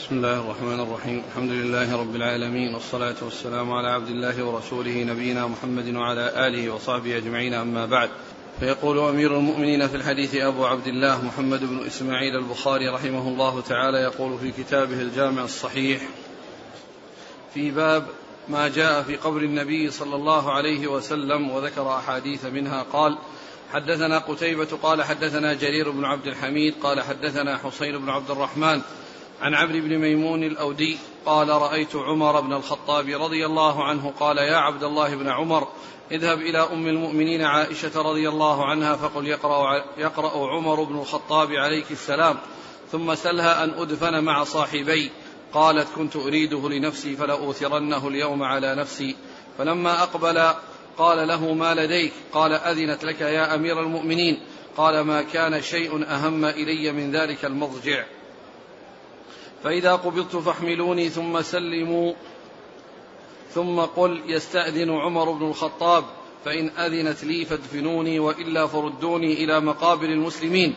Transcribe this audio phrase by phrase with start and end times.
[0.00, 1.22] بسم الله الرحمن الرحيم.
[1.30, 7.16] الحمد لله رب العالمين والصلاة والسلام على عبد الله ورسوله نبينا محمد وعلى آله وصحبه
[7.16, 8.10] أجمعين أما بعد.
[8.60, 13.98] فيقول أمير المؤمنين في الحديث أبو عبد الله محمد بن إسماعيل البخاري رحمه الله تعالى
[13.98, 16.02] يقول في كتابه الجامع الصحيح
[17.54, 18.06] في باب
[18.48, 23.18] ما جاء في قبر النبي صلى الله عليه وسلم وذكر أحاديث منها قال
[23.72, 28.82] حدثنا قتيبة قال حدثنا جرير بن عبد الحميد قال حدثنا حسين بن عبد الرحمن
[29.40, 34.56] عن عبد بن ميمون الأودي قال رأيت عمر بن الخطاب رضي الله عنه قال يا
[34.56, 35.68] عبد الله بن عمر
[36.12, 41.90] اذهب إلى أم المؤمنين عائشة رضي الله عنها فقل يقرأ, يقرأ عمر بن الخطاب عليك
[41.90, 42.36] السلام
[42.92, 45.10] ثم سلها أن أدفن مع صاحبي
[45.52, 49.16] قالت كنت أريده لنفسي فلأوثرنه اليوم على نفسي
[49.58, 50.52] فلما أقبل
[50.98, 54.42] قال له ما لديك قال أذنت لك يا أمير المؤمنين
[54.76, 58.04] قال ما كان شيء أهم إلي من ذلك المضجع
[59.64, 62.12] فإذا قبضت فاحملوني ثم سلموا
[63.54, 66.04] ثم قل يستأذن عمر بن الخطاب
[66.44, 70.74] فإن أذنت لي فادفنوني وإلا فردوني إلى مقابر المسلمين.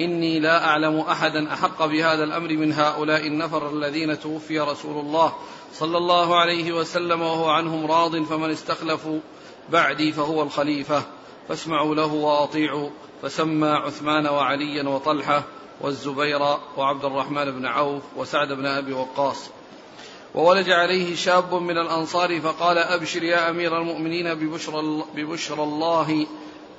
[0.00, 5.32] إني لا أعلم أحدا أحق بهذا الأمر من هؤلاء النفر الذين توفي رسول الله
[5.72, 9.20] صلى الله عليه وسلم وهو عنهم راض فمن استخلفوا
[9.70, 11.02] بعدي فهو الخليفة.
[11.48, 12.90] فاسمعوا له وأطيعوا
[13.22, 15.44] فسمى عثمان وعليا وطلحة
[15.80, 16.42] والزبير
[16.76, 19.50] وعبد الرحمن بن عوف وسعد بن أبي وقاص.
[20.34, 24.80] وولج عليه شاب من الأنصار فقال أبشر يا أمير المؤمنين ببشر,
[25.14, 26.26] ببشر الله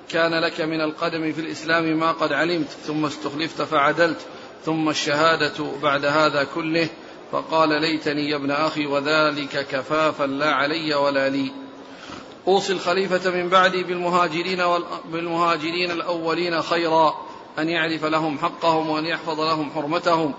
[0.10, 4.20] كان لك من القدم في الإسلام ما قد علمت ثم استخلفت فعدلت
[4.66, 6.90] ثم الشهادة بعد هذا كله.
[7.32, 11.52] فقال ليتني يا ابن أخي وذلك كفافا لا علي ولا لي.
[12.48, 14.64] أوصي الخليفة من بعدي بالمهاجرين,
[15.06, 17.25] بالمهاجرين الأولين خيرا.
[17.60, 20.34] أن يعرف لهم حقهم وأن يحفظ لهم حرمتهم.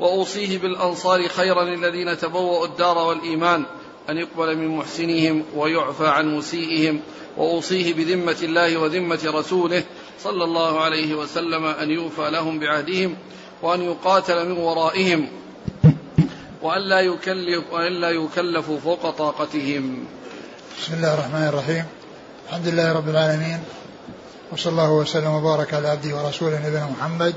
[0.00, 3.64] وأوصيه بالأنصار خيرا الذين تبوأوا الدار والإيمان.
[4.10, 7.00] أن يقبل من محسنهم ويعفى عن مسيئهم.
[7.36, 9.84] وأوصيه بذمة الله وذمة رسوله
[10.22, 13.16] صلى الله عليه وسلم أن يوفى لهم بعهدهم
[13.62, 15.28] وأن يقاتل من ورائهم.
[16.62, 20.04] وأن لا يكلف وأن لا يكلفوا فوق طاقتهم.
[20.80, 21.84] بسم الله الرحمن الرحيم.
[22.48, 23.77] الحمد لله رب العالمين.
[24.52, 27.34] وصلى الله وسلم وبارك على عبده ورسوله نبينا محمد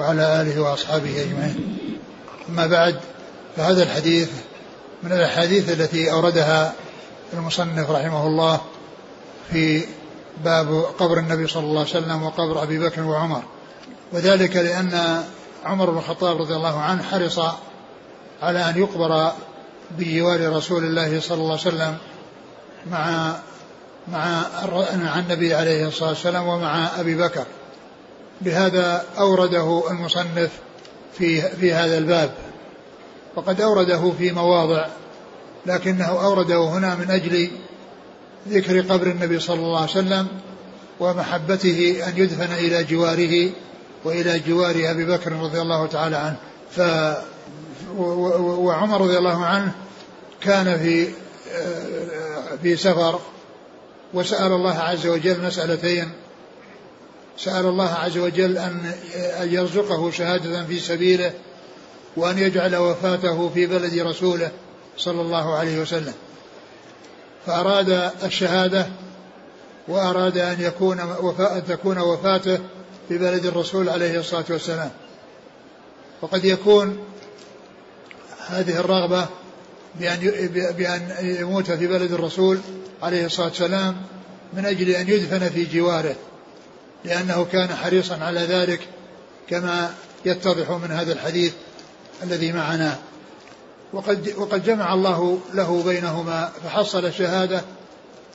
[0.00, 1.78] وعلى آله وأصحابه أجمعين.
[2.48, 3.00] أما بعد
[3.56, 4.30] فهذا الحديث
[5.02, 6.74] من الأحاديث التي أوردها
[7.32, 8.60] المصنف رحمه الله
[9.50, 9.84] في
[10.44, 13.42] باب قبر النبي صلى الله عليه وسلم وقبر أبي بكر وعمر
[14.12, 15.24] وذلك لأن
[15.64, 17.40] عمر بن الخطاب رضي الله عنه حرص
[18.42, 19.32] على أن يقبر
[19.98, 21.96] بجوار رسول الله صلى الله عليه وسلم
[22.90, 23.34] مع
[24.12, 27.44] مع النبي عليه الصلاة والسلام ومع أبي بكر.
[28.40, 30.50] بهذا أورده المصنف
[31.18, 32.34] في في هذا الباب.
[33.36, 34.86] وقد أورده في مواضع
[35.66, 37.50] لكنه أورده هنا من أجل
[38.48, 40.28] ذكر قبر النبي صلى الله عليه وسلم
[41.00, 43.50] ومحبته أن يدفن إلى جواره
[44.04, 46.36] وإلى جوار أبي بكر رضي الله تعالى عنه.
[46.70, 46.80] ف
[47.98, 49.72] وعمر رضي الله عنه
[50.40, 51.08] كان في
[52.62, 53.20] في سفر
[54.14, 56.10] وسأل الله عز وجل مسألتين.
[57.38, 58.92] سأل الله عز وجل أن
[59.50, 61.32] يرزقه شهادة في سبيله
[62.16, 64.50] وأن يجعل وفاته في بلد رسوله
[64.98, 66.14] صلى الله عليه وسلم.
[67.46, 68.86] فأراد الشهادة
[69.88, 72.58] وأراد أن يكون وفاء تكون وفاته
[73.08, 74.90] في بلد الرسول عليه الصلاة والسلام.
[76.22, 77.04] وقد يكون
[78.46, 79.26] هذه الرغبة
[80.00, 82.58] بأن بأن يموت في بلد الرسول
[83.02, 83.96] عليه الصلاة والسلام
[84.52, 86.14] من أجل أن يدفن في جواره
[87.04, 88.80] لأنه كان حريصا على ذلك
[89.48, 89.94] كما
[90.24, 91.52] يتضح من هذا الحديث
[92.22, 92.98] الذي معنا.
[93.92, 97.62] وقد وقد جمع الله له بينهما فحصل الشهادة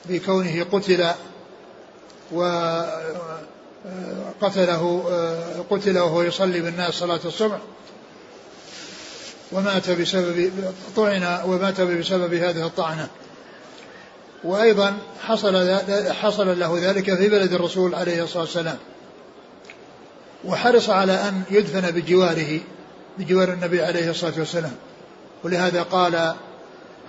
[0.04, 1.10] بكونه قتل
[4.42, 5.04] وقتله
[5.70, 7.58] قتل وهو يصلي بالناس صلاة الصبح
[9.52, 10.52] ومات بسبب
[10.96, 13.08] طعن ومات بسبب هذه الطعنة.
[14.44, 15.76] وأيضا حصل
[16.12, 18.78] حصل له ذلك في بلد الرسول عليه الصلاة والسلام.
[20.44, 22.60] وحرص على أن يدفن بجواره
[23.18, 24.72] بجوار النبي عليه الصلاة والسلام.
[25.44, 26.34] ولهذا قال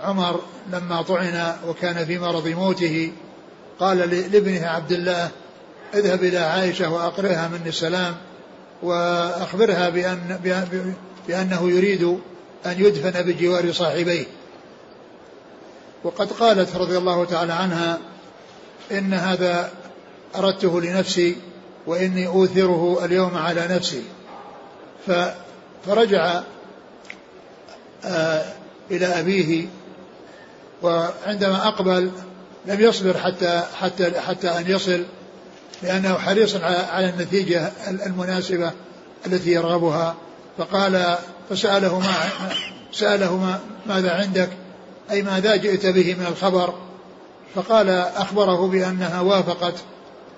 [0.02, 0.40] عمر
[0.72, 3.12] لما طعن وكان في مرض موته
[3.80, 5.30] قال لابنه عبد الله
[5.94, 8.14] اذهب إلى عائشة وأقرئها مني السلام
[8.82, 10.38] وأخبرها بأن
[11.28, 12.18] بأنه يريد
[12.66, 14.24] أن يدفن بجوار صاحبيه.
[16.04, 17.98] وقد قالت رضي الله تعالى عنها
[18.92, 19.70] إن هذا
[20.36, 21.36] أردته لنفسي
[21.86, 24.02] وإني أوثره اليوم على نفسي.
[25.86, 26.42] فرجع
[28.04, 28.44] آه،
[28.90, 29.66] إلى أبيه
[30.82, 32.10] وعندما أقبل
[32.66, 35.04] لم يصبر حتى حتى حتى أن يصل
[35.82, 36.56] لأنه حريص
[36.92, 38.70] على النتيجة المناسبة
[39.26, 40.16] التي يرغبها.
[40.58, 41.16] فقال
[41.50, 42.14] فسأله ما
[42.92, 44.48] سأله ما ماذا عندك؟
[45.10, 46.74] أي ماذا جئت به من الخبر؟
[47.54, 49.74] فقال أخبره بأنها وافقت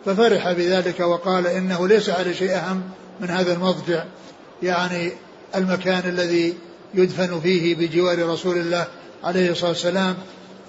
[0.05, 2.83] ففرح بذلك وقال إنه ليس على شيء أهم
[3.21, 4.05] من هذا المضجع
[4.62, 5.12] يعني
[5.55, 6.55] المكان الذي
[6.95, 8.87] يدفن فيه بجوار رسول الله
[9.25, 10.17] عليه الصلاة والسلام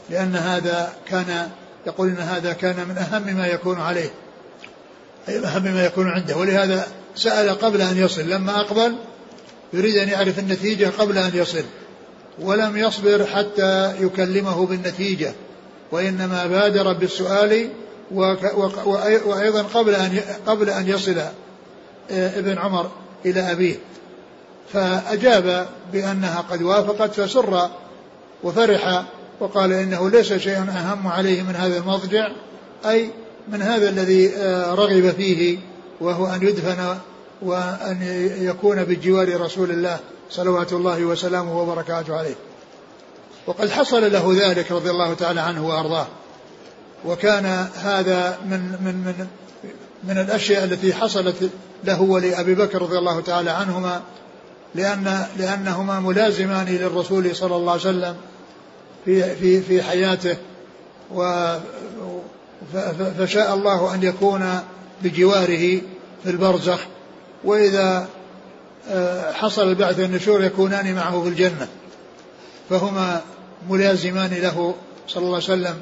[0.10, 1.50] لأن هذا كان
[1.88, 4.10] يقول إن هذا كان من أهم ما يكون عليه
[5.30, 6.38] أي أهم ما يكون عنده.
[6.38, 8.96] ولهذا سأل قبل أن يصل لما أقبل
[9.74, 11.64] يريد أن يعرف النتيجة قبل أن يصل
[12.40, 15.34] ولم يصبر حتى يكلمه بالنتيجة
[15.92, 17.70] وإنما بادر بالسؤال
[19.26, 21.18] وأيضا قبل أن قبل أن يصل
[22.12, 22.92] آه، ابن عمر
[23.26, 23.76] إلى أبيه.
[24.74, 27.70] فأجاب بأنها قد وافقت فسر
[28.44, 29.06] وفرح
[29.40, 32.28] وقال إنه ليس شيء أهم عليه من هذا المضجع
[32.86, 33.10] أي
[33.48, 35.58] من هذا الذي آه، رغب فيه
[36.02, 36.98] وهو أن يدفن
[37.42, 37.98] وأن
[38.42, 40.00] يكون بجوار رسول الله
[40.30, 42.36] صلوات الله وسلامه وبركاته عليه.
[43.48, 46.08] وقد حصل له ذلك رضي الله تعالى عنه وأرضاه.
[47.06, 47.46] وكان
[47.76, 49.28] هذا من من من
[50.04, 51.50] من الأشياء التي حصلت
[51.84, 54.02] له ولأبي بكر رضي الله تعالى عنهما
[54.76, 58.16] لأن لأنهما ملازمان للرسول صلى الله عليه وسلم
[59.06, 60.38] في في في حياته.
[61.14, 61.56] و
[63.20, 64.60] فشاء الله أن يكون
[65.04, 65.82] بجواره
[66.24, 66.80] في البرزخ
[67.46, 68.08] وإذا
[68.90, 71.68] آه، حصل البعث والنشور يكونان معه في الجنة.
[72.70, 73.22] فهما
[73.70, 74.76] ملازمان له
[75.08, 75.76] صلى الله عليه وسلم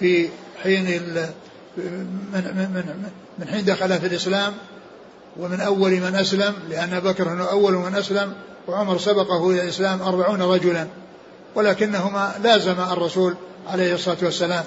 [0.00, 0.28] في
[0.62, 3.00] حين من, من,
[3.38, 4.52] من حين دخل في الإسلام
[5.36, 8.32] ومن أول من أسلم لأن بكر هو أول من أسلم
[8.68, 10.86] وعمر سبقه إلى الإسلام أربعون رجلا.
[11.54, 13.34] ولكنهما لازم الرسول
[13.68, 14.64] عليه الصلاة والسلام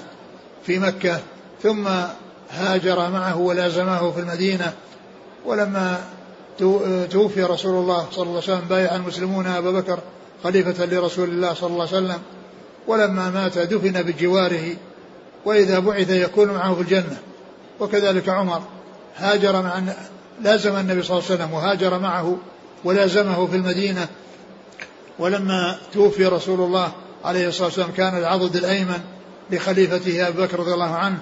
[0.66, 1.20] في مكة
[1.62, 1.88] ثم
[2.50, 4.72] هاجر معه ولازمه في المدينة.
[5.44, 6.00] ولما
[7.10, 9.98] توفي رسول الله صلى الله عليه وسلم بايع المسلمون أبا بكر
[10.44, 12.18] خليفة لرسول الله صلى الله عليه وسلم
[12.86, 14.76] ولما مات دفن بجواره
[15.44, 17.18] وإذا بعث يكون معه في الجنة.
[17.80, 18.62] وكذلك عمر
[19.16, 19.82] هاجر مع
[20.42, 22.36] لازم النبي صلى الله عليه وسلم وهاجر معه
[22.84, 24.08] ولازمه في المدينة.
[25.18, 26.92] ولما توفي رسول الله
[27.24, 29.00] عليه الصلاة والسلام كان العضد الأيمن
[29.50, 31.18] لخليفته أبي بكر رضي الله عنه.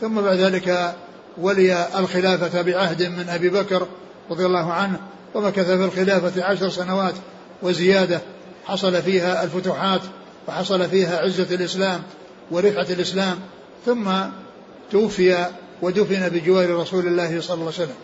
[0.00, 0.94] ثم بعد ذلك
[1.38, 3.86] ولي الخلافة بعهد من أبي بكر
[4.30, 5.00] رضي الله عنه
[5.34, 7.14] ومكث في الخلافة عشر سنوات
[7.62, 8.20] وزيادة
[8.64, 10.00] حصل فيها الفتوحات
[10.48, 12.02] وحصل فيها عزة الإسلام
[12.50, 13.38] ورفعة الإسلام
[13.86, 14.10] ثم
[14.90, 15.46] توفي
[15.82, 17.94] ودفن بجوار رسول الله صلى الله عليه وسلم.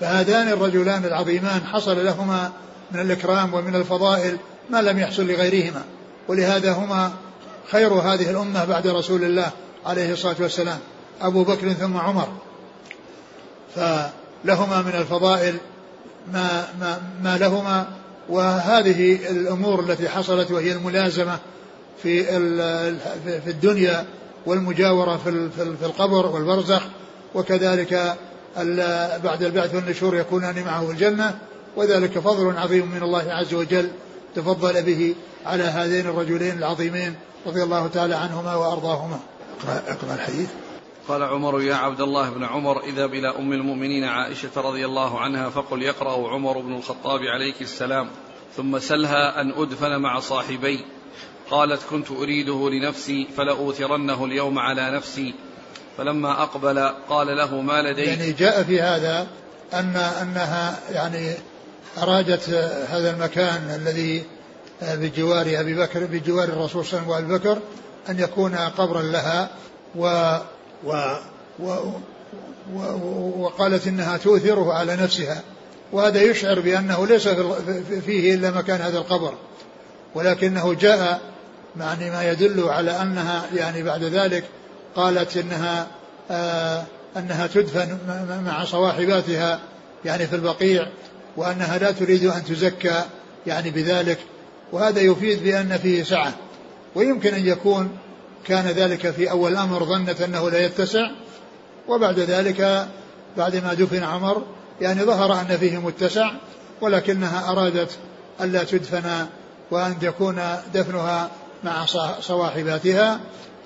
[0.00, 2.52] فهذان الرجلان العظيمان حصل لهما
[2.92, 4.36] من الإكرام ومن الفضائل
[4.70, 5.84] ما لم يحصل لغيرهما.
[6.28, 7.12] ولهذا هما
[7.70, 9.50] خير هذه الأمة بعد رسول الله
[9.86, 10.78] عليه الصلاة والسلام
[11.20, 12.28] أبو بكر ثم عمر.
[14.44, 15.56] فلهما من الفضائل
[16.32, 17.86] ما, ما, ما لهما
[18.28, 21.38] وهذه الأمور التي حصلت وهي الملازمة
[22.02, 22.24] في
[23.40, 24.06] في الدنيا
[24.46, 26.82] والمجاورة في في القبر والبرزخ
[27.34, 28.16] وكذلك
[29.24, 31.38] بعد البعث والنشور يكونان معه في الجنة
[31.76, 33.88] وذلك فضل عظيم من الله عز وجل
[34.34, 35.14] تفضل به
[35.46, 37.14] على هذين الرجلين العظيمين
[37.46, 39.20] رضي الله تعالى عنهما وأرضاهما.
[39.60, 40.48] اقرأ, اقرأ الحديث.
[41.08, 45.50] قال عمر يا عبد الله بن عمر اذهب إلى أم المؤمنين عائشة رضي الله عنها
[45.50, 48.08] فقل يقرأ عمر بن الخطاب عليك السلام
[48.56, 50.84] ثم سلها أن أدفن مع صاحبي.
[51.50, 55.34] قالت كنت أريده لنفسي فلأوثرنه اليوم على نفسي.
[55.98, 56.78] فلما أقبل
[57.08, 59.26] قال له ما لديك؟ يعني جاء في هذا
[59.74, 61.34] أن أنها يعني
[61.98, 62.48] أرادت
[62.88, 64.24] هذا المكان الذي
[64.82, 67.58] بجوار أبي بكر بجوار الرسول صلى الله عليه وسلم وأبي بكر
[68.08, 69.50] أن يكون قبرا لها
[69.94, 70.36] و
[70.84, 70.92] و
[71.58, 71.92] و
[73.38, 75.42] وقالت إنها تؤثره على نفسها.
[75.92, 77.28] وهذا يشعر بأنه ليس
[78.06, 79.34] فيه إلا مكان هذا القبر.
[80.14, 81.20] ولكنه جاء
[81.80, 84.44] يعني ما يدل على أنها يعني بعد ذلك
[84.96, 85.86] قالت إنها
[86.30, 86.84] آه
[87.16, 87.98] أنها تدفن
[88.44, 89.60] مع صواحباتها
[90.04, 90.86] يعني في البقيع
[91.36, 93.04] وأنها لا تريد أن تزكى
[93.46, 94.18] يعني بذلك.
[94.72, 96.32] وهذا يفيد بأن فيه سعة.
[96.94, 97.98] ويمكن أن يكون
[98.46, 101.10] كان ذلك في أول الأمر ظنت أنه لا يتسع
[101.88, 102.88] وبعد ذلك
[103.36, 104.42] بعدما دفن عمر
[104.80, 106.30] يعني ظهر أن فيه متسع
[106.80, 107.90] ولكنها أرادت
[108.40, 109.26] الا تدفن
[109.70, 110.42] وأن يكون
[110.74, 111.30] دفنها
[111.64, 111.86] مع
[112.20, 113.20] صواحباتها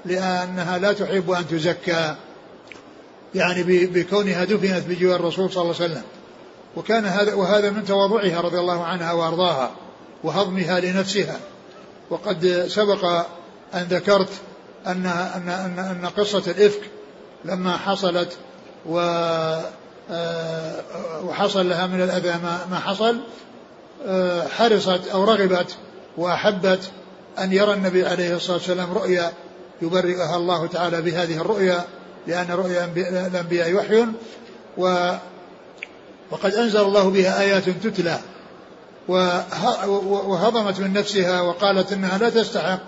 [0.04, 2.14] لأنها لا تحب أن تزكى
[3.34, 6.02] يعني بكونها دفنت بجوار الرسول صلى الله عليه وسلم.
[6.76, 9.70] وكان هذا وهذا من تواضعها رضي الله عنها وأرضاها
[10.24, 11.40] وهضمها لنفسها.
[12.10, 13.04] وقد سبق
[13.74, 14.28] أن ذكرت
[14.86, 16.80] أن أن أن, أن قصة الإفك
[17.44, 18.36] لما حصلت
[18.86, 18.98] و
[20.10, 20.82] آه،
[21.24, 22.34] وحصل لها من الأذى
[22.70, 23.16] ما حصل
[24.06, 25.76] آه، حرصت أو رغبت
[26.16, 26.80] وأحبت
[27.38, 29.32] أن يرى النبي عليه الصلاة والسلام رؤيا
[29.82, 31.84] يبرئها الله تعالى بهذه الرؤيا
[32.26, 32.84] لأن رؤيا
[33.26, 34.06] الأنبياء وحي
[34.78, 35.12] و
[36.30, 38.18] وقد أنزل الله بها آيات تتلى
[39.08, 42.80] وهضمت من نفسها وقالت إنها لا تستحق.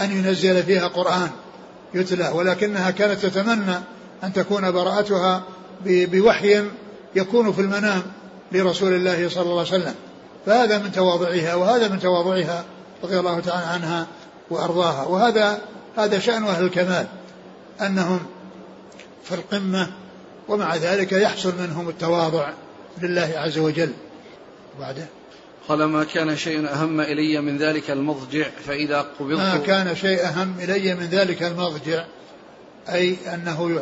[0.00, 1.30] أن ينزل فيها قرآن
[1.94, 3.76] يتلى ولكنها كانت تتمنى
[4.24, 5.42] أن تكون براءتها
[5.86, 6.64] بوحي
[7.16, 8.02] يكون في المنام
[8.52, 9.94] لرسول الله صلى الله عليه وسلم.
[10.46, 12.64] فهذا من تواضعها وهذا من تواضعها
[13.02, 14.06] رضي الله تعالى عنها
[14.50, 15.04] وأرضاها.
[15.04, 15.58] وهذا
[15.96, 17.06] هذا شأن أهل الكمال
[17.80, 18.20] أنهم
[19.24, 19.92] في القمة
[20.48, 22.48] ومع ذلك يحصل منهم التواضع
[23.02, 23.92] لله عز وجل.
[24.76, 25.06] وبعده؟
[25.68, 30.54] قال ما كان شيء أهم إلي من ذلك المضجع فإذا قبضت ما كان شيء أهم
[30.60, 32.04] إلي من ذلك المضجع
[32.88, 33.80] أي أنه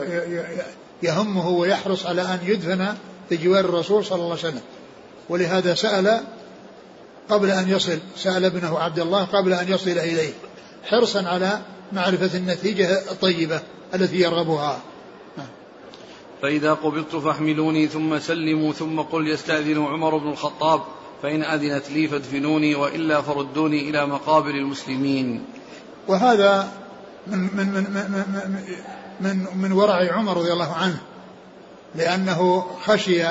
[1.03, 2.95] يهمه ويحرص على أن يدفن
[3.29, 4.63] في جوار الرسول صلى الله عليه وسلم.
[5.29, 6.21] ولهذا سأل
[7.29, 10.33] قبل أن يصل سأل ابنه عبد الله قبل أن يصل إليه
[10.85, 11.61] حرصا على
[11.93, 13.61] معرفة النتيجة الطيبة
[13.95, 14.81] التي يرغبها.
[16.43, 20.81] فإذا قبضت فاحملوني ثم سلموا ثم قل يستأذن عمر بن الخطاب.
[21.23, 25.45] فإن أذنت لي فادفنوني وإلا فردوني إلى مقابر المسلمين.
[26.09, 26.69] وهذا
[27.27, 28.65] من من من من,
[29.21, 30.99] من, من ورع عمر رضي الله عنه
[31.95, 33.27] لأنه خشي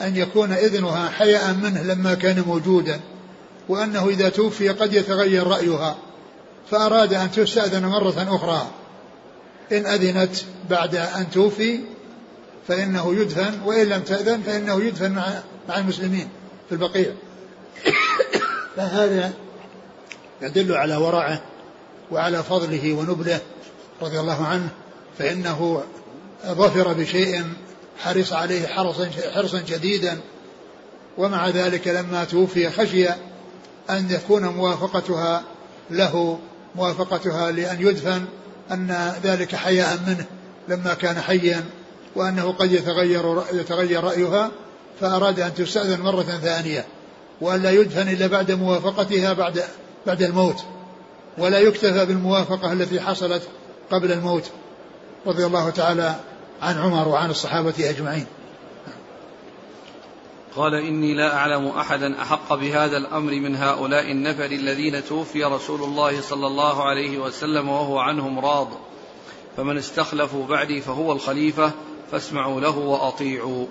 [0.00, 3.00] أن يكون إذنها حياء منه لما كان موجودا
[3.68, 5.96] وأنه إذا توفي قد يتغير رأيها
[6.70, 8.66] فأراد أن تستأذن مرة أخرى.
[9.72, 10.36] إن أذنت
[10.70, 11.80] بعد أن توفي
[12.68, 15.26] فإنه يدفن وإن لم تأذن فإنه يدفن مع
[15.68, 16.28] مع المسلمين.
[16.68, 17.12] في البقيع.
[18.76, 19.32] فهذا
[20.42, 21.42] يدل على ورعه
[22.10, 23.40] وعلى فضله ونبله
[24.02, 24.68] رضي الله عنه
[25.18, 25.82] فإنه
[26.46, 27.44] ظفر بشيء
[27.98, 30.20] حرص عليه حرصا حرصا شديدا.
[31.18, 33.08] ومع ذلك لما توفي خشي
[33.90, 35.42] أن يكون موافقتها
[35.90, 36.38] له
[36.74, 38.24] موافقتها لأن يدفن
[38.70, 40.26] أن ذلك حياء منه
[40.68, 41.64] لما كان حيا
[42.16, 44.50] وأنه قد يتغير يتغير رأيها.
[45.04, 46.84] فأراد أن تستأذن مرة ثانية
[47.40, 49.64] وأن لا يدفن إلا بعد موافقتها بعد
[50.06, 50.64] بعد الموت
[51.38, 53.42] ولا يكتفى بالموافقة التي حصلت
[53.90, 54.50] قبل الموت.
[55.26, 56.14] رضي الله تعالى
[56.62, 58.26] عن عمر وعن الصحابة أجمعين.
[60.56, 66.20] قال إني لا أعلم أحدا أحق بهذا الأمر من هؤلاء النفر الذين توفي رسول الله
[66.20, 68.68] صلى الله عليه وسلم وهو عنهم راض.
[69.56, 71.72] فمن استخلفوا بعدي فهو الخليفة
[72.12, 73.66] فاسمعوا له وأطيعوا.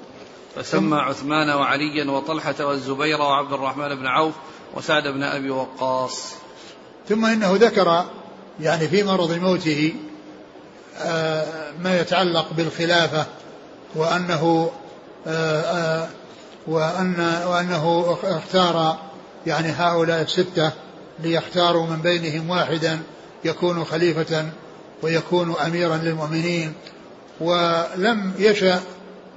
[0.55, 4.33] فسمى عثمان وعليا وطلحة والزبير وعبد الرحمن بن عوف
[4.73, 6.33] وسعد بن أبي وقاص.
[7.09, 8.05] ثم إنه ذكر
[8.59, 9.93] يعني في مرض موته
[10.97, 13.25] آه، ما يتعلق بالخلافة
[13.95, 14.71] وأنه
[15.27, 16.07] آه، آه،
[16.67, 18.97] وأن وأنه اختار
[19.47, 20.71] يعني هؤلاء الستة
[21.19, 22.99] ليختاروا من بينهم واحدا
[23.45, 24.49] يكون خليفة
[25.01, 26.73] ويكون أميرا للمؤمنين.
[27.39, 28.81] ولم يشأ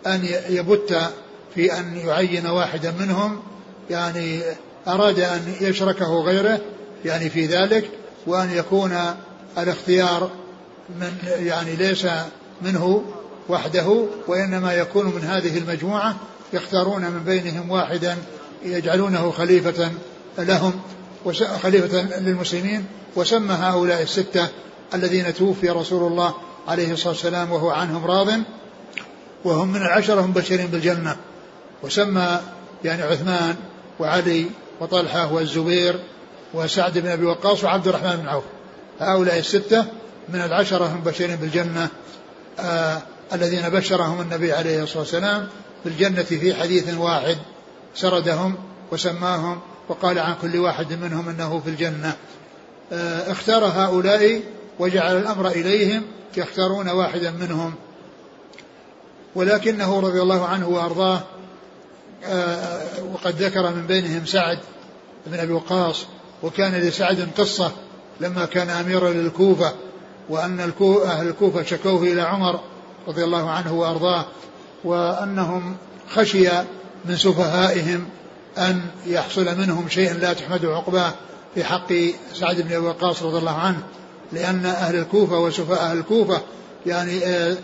[0.06, 1.10] أن يبت
[1.54, 3.42] في أن يعين واحدا منهم
[3.90, 4.40] يعني
[4.88, 6.60] أراد أن يشركه غيره
[7.04, 7.90] يعني في ذلك
[8.26, 8.98] وأن يكون
[9.58, 10.30] الاختيار
[11.00, 12.06] من يعني ليس
[12.62, 13.04] منه
[13.48, 16.16] وحده وإنما يكون من هذه المجموعة
[16.52, 18.16] يختارون من بينهم واحدا
[18.64, 19.90] يجعلونه خليفة
[20.38, 20.80] لهم
[21.62, 22.84] خليفة للمسلمين
[23.16, 24.48] وسمى هؤلاء الستة
[24.94, 26.34] الذين توفي رسول الله
[26.68, 28.28] عليه الصلاة والسلام وهو عنهم راض.
[29.46, 31.16] وهم من العشرة هم بشرين بالجنة.
[31.82, 32.40] وسمى
[32.84, 33.54] يعني عثمان
[34.00, 34.46] وعلي
[34.80, 36.00] وطلحة والزبير
[36.54, 38.44] وسعد بن أبي وقاص وعبد الرحمن بن عوف.
[39.00, 39.84] هؤلاء الستة
[40.28, 41.88] من العشرة هم بشرين بالجنة
[42.60, 45.48] آه الذين بشرهم النبي عليه الصلاة والسلام
[45.84, 47.36] بالجنة في حديث واحد
[47.94, 48.54] سردهم
[48.92, 52.16] وسماهم وقال عن كل واحد منهم أنه في الجنة.
[52.92, 54.40] آه اختار هؤلاء
[54.78, 56.02] وجعل الأمر إليهم
[56.36, 57.74] يختارون واحدا منهم.
[59.36, 61.20] ولكنه رضي الله عنه وأرضاه
[62.24, 64.58] آه، وقد ذكر من بينهم سعد
[65.26, 66.06] بن أبي وقاص
[66.42, 67.72] وكان لسعد قصة
[68.20, 69.72] لما كان أميرا للكوفة
[70.28, 70.60] وأن
[71.04, 72.60] أهل الكوفة شكوه إلى عمر
[73.08, 74.26] رضي الله عنه وأرضاه
[74.84, 75.76] وأنهم
[76.10, 76.48] خشي
[77.04, 78.08] من سفهائهم
[78.58, 81.12] أن يحصل منهم شيء لا تحمد عقباه
[81.54, 81.92] في حق
[82.34, 83.82] سعد بن أبي وقاص رضي الله عنه
[84.32, 86.40] لأن أهل الكوفة وسفهاء أهل الكوفة
[86.86, 87.56] يعني آه،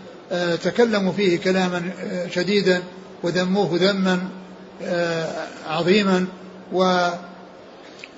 [0.55, 2.83] تكلموا فيه كلاما آه، شديدا
[3.23, 4.29] وذموه ذما
[5.67, 6.25] عظيما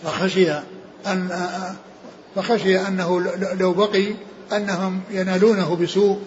[0.05, 0.51] وخشي
[1.07, 1.29] أن
[2.35, 3.21] فخشي أنه
[3.59, 4.13] لو بقي
[4.53, 6.19] أنهم ينالونه بسوء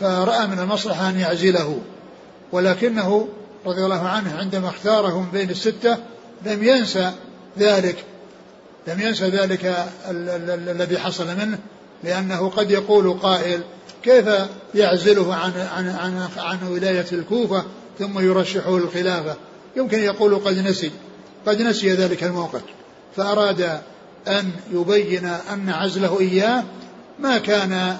[0.00, 1.80] فرأى من المصلحة أن يعزله.
[2.52, 3.28] ولكنه
[3.66, 5.96] رضي الله عنه عندما اختارهم بين الستة
[6.46, 7.12] لم ينسى
[7.58, 8.04] ذلك
[8.86, 9.76] لم ينسى ذلك
[10.08, 11.58] الذي حصل منه
[12.04, 13.60] لأنه قد يقول قائل
[14.06, 14.28] كيف
[14.74, 17.64] يعزله عن عن عن, عن ولاية الكوفة
[17.98, 19.36] ثم يرشحه للخلافة؟
[19.76, 20.90] يمكن يقول قد نسي
[21.46, 22.60] قد نسي ذلك الموقف
[23.16, 23.80] فأراد
[24.28, 26.64] أن يبين أن عزله إياه
[27.18, 27.96] ما كان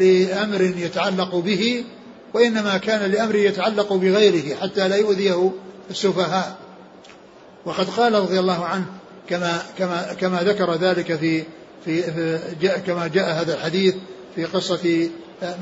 [0.00, 1.84] لأمر يتعلق به
[2.34, 5.52] وإنما كان لأمر يتعلق بغيره حتى لا يؤذيه
[5.90, 6.56] السفهاء.
[7.64, 8.84] وقد قال رضي الله عنه
[9.28, 11.44] كما كما كما ذكر ذلك في
[11.84, 13.94] في, في جاء كما جاء هذا الحديث
[14.34, 15.08] في قصة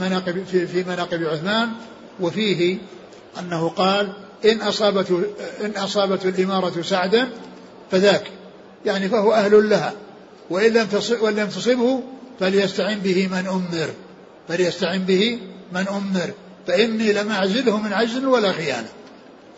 [0.01, 1.69] مناقب في, في مناقب عثمان
[2.21, 2.79] وفيه
[3.39, 4.13] أنه قال
[4.45, 5.23] إن أصابته
[5.65, 7.29] إن أصابته الإمارة سعدا
[7.91, 8.31] فذاك.
[8.87, 9.93] يعني فهو أهل لها.
[10.51, 10.89] وإن لم
[11.21, 12.03] وإن لم تصبه
[12.41, 13.89] فليستعن به من أمر.
[14.49, 15.39] فليستعن به
[15.73, 16.31] من أمر.
[16.67, 18.89] فإني لم أعزله من عجز ولا خيانة.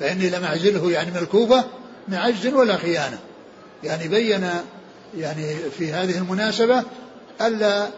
[0.01, 1.65] فإني لم أعزله يعني من الكوفة
[2.09, 3.19] من عجز ولا خيانة.
[3.85, 4.51] يعني بين
[5.19, 6.85] يعني في هذه المناسبة
[7.41, 7.89] ألا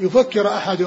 [0.00, 0.86] يفكر أحد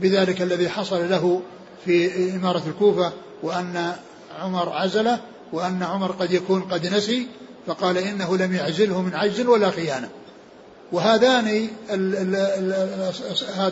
[0.00, 1.42] بذلك الذي حصل له
[1.84, 3.92] في إمارة الكوفة وأن
[4.40, 5.20] عمر عزله
[5.52, 7.26] وأن عمر قد يكون قد نسي
[7.66, 10.08] فقال إنه لم يعزله من عجز ولا خيانة.
[10.92, 11.68] وهذان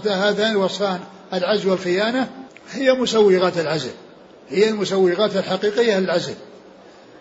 [0.06, 1.00] هذان الوصفان
[1.32, 2.28] العجز والخيانة
[2.72, 3.90] هي مسوغات العزل.
[4.48, 6.34] هي المسوغات الحقيقية للعزل.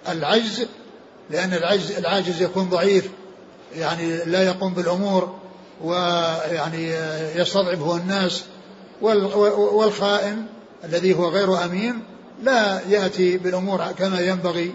[0.10, 0.66] العجز
[1.30, 3.10] لأن العجز العاجز يكون ضعيف
[3.76, 5.36] يعني لا يقوم بالأمور
[5.84, 6.92] ويعني
[7.36, 8.44] يستضعف هو الناس
[9.02, 10.46] والخائن
[10.84, 12.00] الذي هو غير أمين
[12.44, 14.74] لا يأتي بالأمور كما ينبغي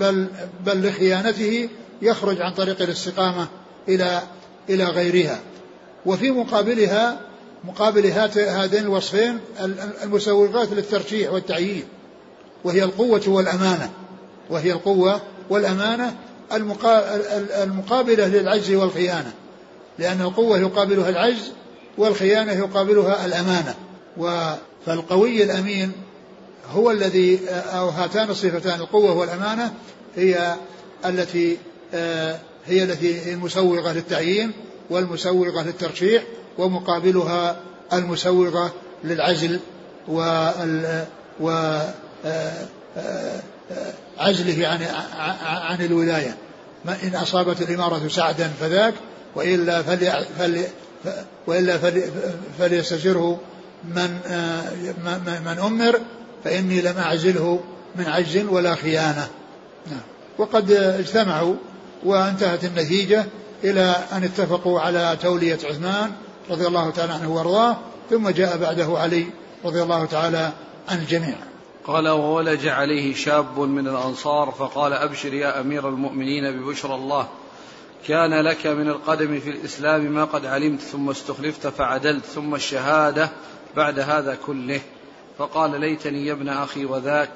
[0.00, 0.26] بل
[0.66, 1.68] بل لخيانته
[2.02, 3.48] يخرج عن طريق الاستقامة
[3.88, 4.22] إلى
[4.70, 5.40] إلى غيرها.
[6.06, 7.20] وفي مقابلها
[7.64, 8.06] مقابل
[8.36, 9.38] هذين الوصفين
[10.02, 11.84] المسوغات للترشيح والتعيين
[12.64, 13.90] وهي القوة والأمانة
[14.50, 16.16] وهي القوة والأمانة
[17.62, 19.32] المقابلة للعجز والخيانة
[19.98, 21.52] لأن القوة يقابلها العجز
[21.98, 23.74] والخيانة يقابلها الأمانة.
[24.86, 25.92] فالقوي الأمين
[26.70, 29.72] هو الذي أو هاتان الصفتان القوة والأمانة
[30.16, 30.56] هي
[31.06, 31.58] التي
[32.66, 34.52] هي التي المسوغة للتعيين
[34.90, 36.22] والمسوغة للترشيح
[36.58, 37.56] ومقابلها
[37.92, 38.72] المسوغة
[39.04, 39.60] للعزل
[40.08, 41.04] وال
[41.40, 41.78] و
[44.18, 44.82] عزله عن
[45.42, 46.36] عن الولاية.
[47.04, 48.94] إن أصابت الإمارة سعدا فذاك
[49.34, 50.64] وإلا فلي فلي
[51.46, 52.02] وإلا فلي
[52.58, 53.40] فليستشره
[53.84, 54.18] من
[55.44, 56.00] من أمر
[56.44, 57.60] فإني لم أعزله
[57.96, 59.28] من عجز ولا خيانة
[59.90, 60.00] نعم.
[60.38, 61.54] وقد اجتمعوا
[62.04, 63.26] وانتهت النتيجة
[63.64, 66.12] إلى أن اتفقوا على تولية عثمان
[66.50, 67.76] رضي الله تعالى عنه وأرضاه
[68.10, 69.26] ثم جاء بعده علي
[69.64, 70.52] رضي الله تعالى
[70.88, 71.34] عن الجميع
[71.86, 77.28] قال وولج عليه شاب من الأنصار فقال أبشر يا أمير المؤمنين ببشرى الله
[78.08, 83.30] كان لك من القدم في الإسلام ما قد علمت ثم استخلفت فعدلت ثم الشهادة
[83.76, 84.80] بعد هذا كله.
[85.38, 87.30] فقال ليتني يا ابن أخي وذاك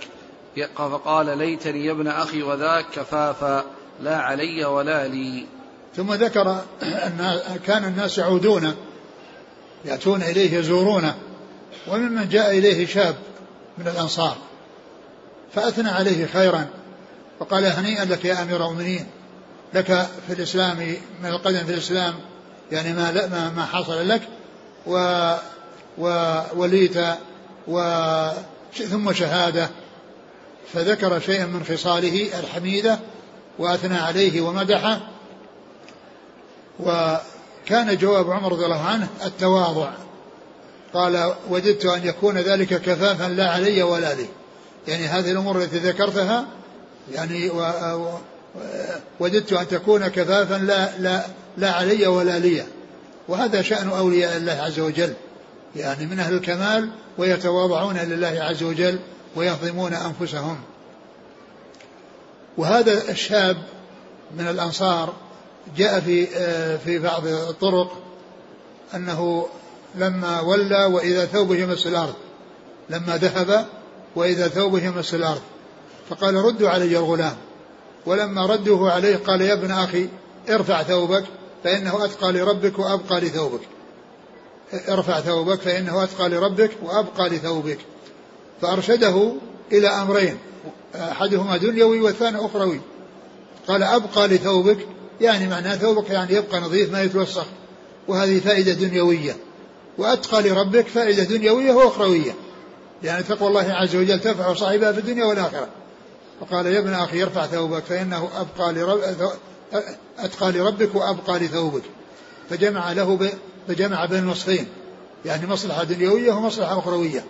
[0.77, 3.65] فقال ليتني يا ابن أخي وذاك كفافا
[4.03, 5.47] لا علي ولا لي.
[5.97, 8.75] ثم ذكر أن كان الناس يعودون
[9.85, 11.15] يأتون إليه يزورونه
[11.89, 13.15] وممن جاء إليه شاب
[13.79, 14.37] من الأنصار
[15.55, 16.67] فأثنى عليه خيرا
[17.41, 19.07] وقال هنيئا لك يا أمير المؤمنين.
[19.77, 20.77] لك في الإسلام
[21.23, 22.15] من القدم في الإسلام
[22.73, 24.23] يعني ما ما, حصل لك
[24.87, 25.35] و
[25.99, 26.97] ووليت
[27.69, 27.81] و
[28.91, 29.71] ثم شهادة.
[30.73, 32.99] فذكر شيئا من خصاله الحميدة
[33.59, 35.01] وأثنى عليه ومدحه.
[36.81, 39.91] وكان جواب عمر رضي الله عنه التواضع.
[40.95, 44.27] قال وددت أن يكون ذلك كفافا لا علي ولا لي.
[44.89, 46.47] يعني هذه الأمور التي ذكرتها
[47.13, 47.51] يعني
[49.21, 52.65] وددت أن تكون كفافا لا, لا, لا علي ولا لي.
[53.29, 55.15] وهذا شأن أولياء الله عز وجل.
[55.77, 58.99] يعني من أهل الكمال ويتواضعون لله عز وجل
[59.37, 60.59] ويهضمون أنفسهم.
[62.57, 63.57] وهذا الشاب
[64.37, 65.15] من الأنصار
[65.77, 66.27] جاء في
[66.79, 68.03] في بعض الطرق
[68.95, 69.47] أنه
[69.95, 72.15] لما ولى وإذا ثوبه يمس الأرض
[72.91, 73.67] لما ذهب
[74.17, 75.43] وإذا ثوبه يمس الأرض.
[76.11, 77.37] فقال ردوا علي الغلام.
[78.07, 80.09] ولما ردوه عليه قال يا ابن أخي
[80.51, 81.25] ارفع ثوبك
[81.65, 83.61] فإنه أتقى لربك وأبقى لثوبك.
[84.89, 87.79] ارفع ثوبك فإنه أتقى لربك وأبقى لثوبك.
[88.63, 89.33] فأرشده
[89.73, 90.39] إلى أمرين
[90.95, 92.81] أحدهما دنيوي والثاني أخروي.
[93.69, 94.79] قال أبقى لثوبك
[95.21, 97.47] يعني معناه ثوبك يعني يبقى نظيف ما يتوسخ.
[98.09, 99.37] وهذه فائدة دنيوية.
[99.99, 102.35] وأتقى لربك فائدة دنيوية وأخروية.
[103.03, 105.69] لأن تقوى الله عز وجل تنفع صاحبها في الدنيا والآخرة.
[106.41, 109.01] فقال يا ابن أخي ارفع ثوبك فإنه أبقى لرب
[110.19, 111.83] أتقى لربك وأبقى لثوبك.
[112.51, 113.31] فجمع له ب...
[113.69, 114.67] فجمع بين النصفين.
[115.25, 117.25] يعني مصلحة دنيوية ومصلحة أخروية.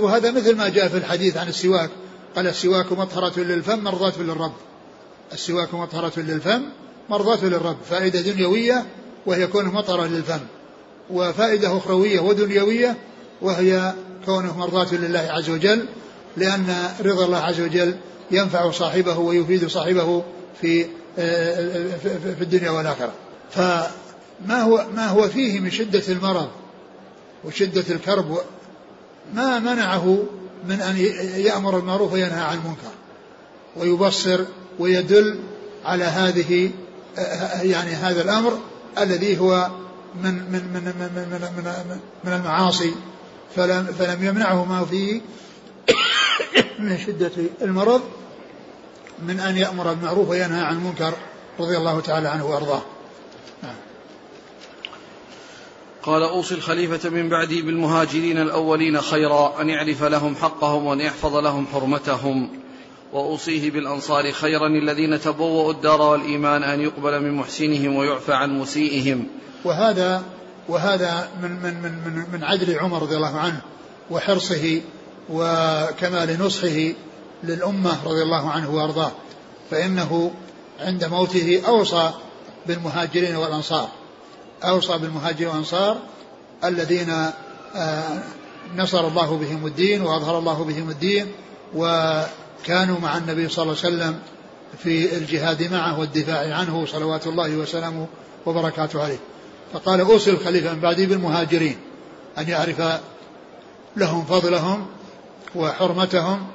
[0.00, 1.90] وهذا مثل ما جاء في الحديث عن السواك.
[2.36, 4.52] قال السواك مطهرة للفم مرضاة للرب.
[5.32, 6.62] السواك مطهرة للفم
[7.10, 7.76] مرضاة للرب.
[7.90, 8.86] فائدة دنيوية
[9.26, 10.40] وهي كونه مطهرة للفم.
[11.10, 12.96] وفائدة أخروية ودنيوية
[13.42, 13.94] وهي
[14.26, 15.86] كونه مرضاة لله عز وجل.
[16.36, 17.94] لأن رضا الله عز وجل
[18.30, 20.22] ينفع صاحبه ويفيد صاحبه
[20.60, 20.86] في
[22.36, 23.12] في الدنيا والآخرة.
[23.50, 26.48] فما هو ما هو فيه من شدة المرض
[27.44, 28.38] وشدة الكرب
[29.34, 30.18] ما منعه
[30.68, 30.96] من أن
[31.36, 32.92] يأمر بالمعروف وينهى عن المنكر
[33.76, 34.40] ويبصر
[34.78, 35.38] ويدل
[35.84, 36.70] على هذه
[37.62, 38.58] يعني هذا الأمر
[38.98, 39.70] الذي هو
[40.22, 42.92] من من من من من, من, من المعاصي.
[43.56, 45.20] فلم فلم يمنعه ما فيه
[46.78, 48.00] من شدة المرض
[49.26, 51.14] من أن يأمر بالمعروف وينهى عن المنكر
[51.60, 52.82] رضي الله تعالى عنه وأرضاه.
[53.62, 53.74] نعم.
[56.02, 61.66] قال أوصي الخليفة من بعدي بالمهاجرين الأولين خيرا أن يعرف لهم حقهم وأن يحفظ لهم
[61.72, 62.48] حرمتهم.
[63.12, 69.26] وأوصيه بالأنصار خيرا الذين تبوأوا الدار والإيمان أن يقبل من محسنهم ويعفى عن مسيئهم.
[69.64, 70.22] وهذا
[70.68, 73.60] وهذا من من من من, من عدل عمر رضي الله عنه
[74.10, 74.80] وحرصه
[75.30, 76.92] وكمال نصحه
[77.44, 79.12] للأمة رضي الله عنه وأرضاه
[79.70, 80.30] فإنه
[80.80, 82.10] عند موته أوصى
[82.66, 83.88] بالمهاجرين والأنصار
[84.64, 85.98] أوصى بالمهاجرين والأنصار
[86.64, 87.10] الذين
[87.76, 88.22] آه،
[88.76, 91.32] نصر الله بهم الدين وأظهر الله بهم الدين
[91.74, 94.18] وكانوا مع النبي صلى الله عليه وسلم
[94.78, 98.06] في الجهاد معه والدفاع عنه صلوات الله وسلامه
[98.46, 99.18] وبركاته عليه.
[99.72, 101.76] فقال أوصي الخليفة من بعدي بالمهاجرين
[102.38, 102.82] أن يعرف
[103.96, 104.86] لهم فضلهم
[105.54, 106.46] وحرمتهم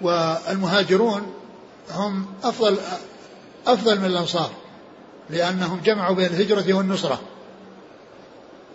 [0.00, 1.22] والمهاجرون
[1.90, 2.78] هم أفضل
[3.66, 4.50] أفضل من الأنصار
[5.30, 7.20] لأنهم جمعوا بين الهجرة والنصرة.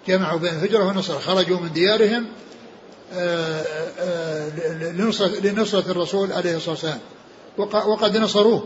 [0.07, 2.25] جمعوا بين الهجرة والنصرة خرجوا من ديارهم
[3.13, 3.61] آه،
[3.99, 6.99] آه، لنصرة, لنصرة الرسول عليه الصلاة والسلام.
[7.87, 8.63] وقد نصروه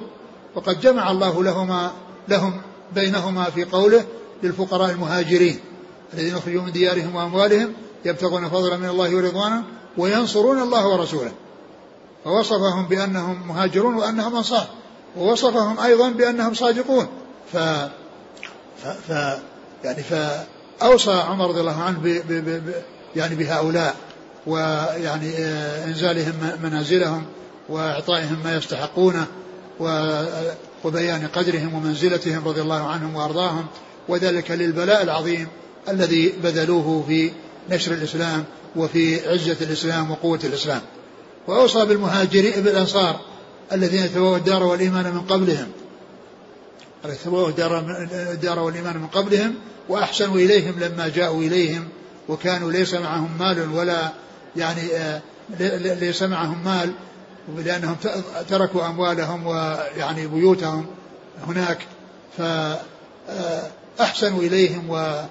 [0.56, 1.91] وقد جمع الله لهما
[2.28, 2.62] لهم
[2.95, 4.06] بينهما في قوله
[4.43, 5.60] للفقراء المهاجرين
[6.13, 7.74] الذين اخرجوا من ديارهم وأموالهم
[8.06, 9.63] يبتغون فضلا من الله ورضوانا.
[9.99, 11.31] وينصرون الله ورسوله.
[12.23, 14.67] فوصفهم بأنهم مهاجرون وأنهم أنصار
[15.17, 17.07] ووصفهم أيضا بأنهم صادقون.
[17.53, 17.57] ف,
[18.83, 18.88] ف...
[19.07, 19.39] ف...
[19.83, 22.07] يعني فأوصى عمر رضي الله عنه ب...
[22.07, 22.33] ب...
[22.33, 22.73] ب...
[23.15, 23.95] يعني بهؤلاء
[24.47, 26.33] ويعني آه، إنزالهم
[26.63, 27.25] منازلهم
[27.69, 29.27] وإعطائهم ما يستحقونه
[30.83, 33.65] وبيان قدرهم ومنزلتهم رضي الله عنهم وأرضاهم
[34.07, 35.47] وذلك للبلاء العظيم
[35.89, 37.31] الذي بذلوه في
[37.69, 38.43] نشر الإسلام
[38.75, 40.82] وفي عزة الإسلام وقوة الإسلام.
[41.47, 43.19] وأوصى بالمهاجرين بالأنصار
[43.71, 45.67] الذين تبوأوا الدار والإيمان من قبلهم.
[47.25, 47.49] تبوأوا
[48.34, 49.55] الدار والإيمان من قبلهم
[49.89, 51.88] وأحسنوا إليهم لما جاءوا إليهم
[52.29, 54.12] وكانوا ليس معهم مال ولا
[54.55, 55.21] يعني آه،
[55.95, 56.91] ليس معهم مال
[57.58, 57.95] لأنهم
[58.49, 60.86] تركوا أموالهم ويعني بيوتهم
[61.47, 61.77] هناك
[63.97, 65.21] فأحسنوا إليهم و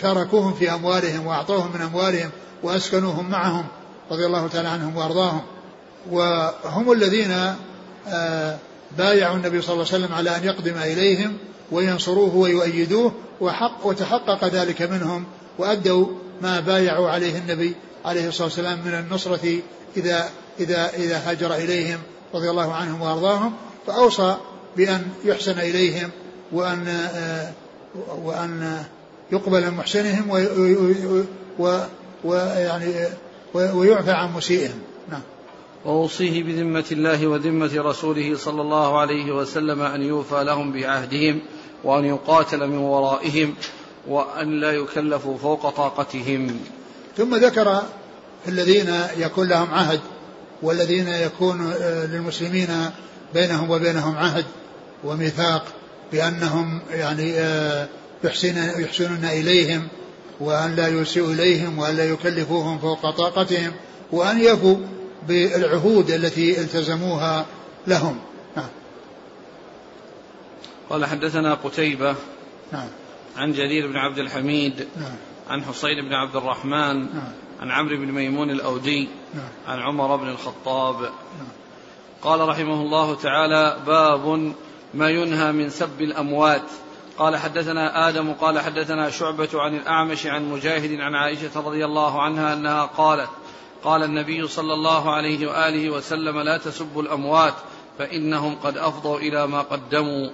[0.00, 2.30] شاركوهم في أموالهم وأعطوهم من أموالهم
[2.62, 3.64] وأسكنوهم معهم
[4.10, 5.40] رضي الله تعالى عنهم وأرضاهم.
[6.10, 7.54] وهم الذين
[8.98, 11.36] بايعوا النبي صلى الله عليه وسلم على أن يقدم إليهم
[11.72, 15.24] وينصروه ويؤيدوه وحق وتحقق ذلك منهم
[15.58, 16.06] وأدوا
[16.42, 19.58] ما بايعوا عليه النبي عليه الصلاة والسلام من النصرة
[19.96, 21.98] إذا إذا إذا هاجر إليهم
[22.34, 23.52] رضي الله عنهم وأرضاهم.
[23.86, 24.36] فأوصى
[24.76, 26.10] بأن يحسن إليهم
[26.52, 27.08] وأن
[28.24, 28.84] وأن
[29.32, 30.30] يقبل من محسنهم
[32.24, 32.94] ويعني
[33.54, 34.78] ويعفى عن مسيئهم.
[35.10, 35.20] نعم.
[35.84, 41.40] وأوصيه بذمة الله وذمة رسوله صلى الله عليه وسلم أن يوفى لهم بعهدهم
[41.84, 43.54] وأن يقاتل من ورائهم
[44.08, 46.60] وأن لا يكلفوا فوق طاقتهم.
[47.16, 47.82] ثم ذكر
[48.48, 50.00] الذين يكون لهم عهد
[50.62, 52.68] والذين يكون آه، للمسلمين
[53.34, 54.44] بينهم وبينهم عهد
[55.04, 55.64] وميثاق
[56.12, 57.88] بأنهم يعني آه،
[58.24, 59.88] يحسنون إليهم
[60.40, 63.72] وأن لا يسيء إليهم وأن لا يكلفوهم فوق طاقتهم
[64.12, 64.76] وأن يفوا
[65.28, 67.46] بالعهود التي التزموها
[67.86, 68.18] لهم
[68.56, 68.68] نعم.
[70.90, 72.14] قال حدثنا قتيبة
[72.72, 72.88] نعم.
[73.36, 75.14] عن جرير بن عبد الحميد نعم.
[75.48, 77.32] عن حصين بن عبد الرحمن نعم.
[77.60, 79.48] عن عمرو بن ميمون الأودي نعم.
[79.66, 81.48] عن عمر بن الخطاب نعم.
[82.22, 84.52] قال رحمه الله تعالى باب
[84.94, 86.62] ما ينهى من سب الأموات
[87.18, 92.54] قال حدثنا آدم قال حدثنا شعبة عن الأعمش عن مجاهد عن عائشة رضي الله عنها
[92.54, 93.28] أنها قالت
[93.84, 97.54] قال النبي صلى الله عليه وآله وسلم لا تسبوا الأموات
[97.98, 100.30] فإنهم قد أفضوا إلى ما قدموا.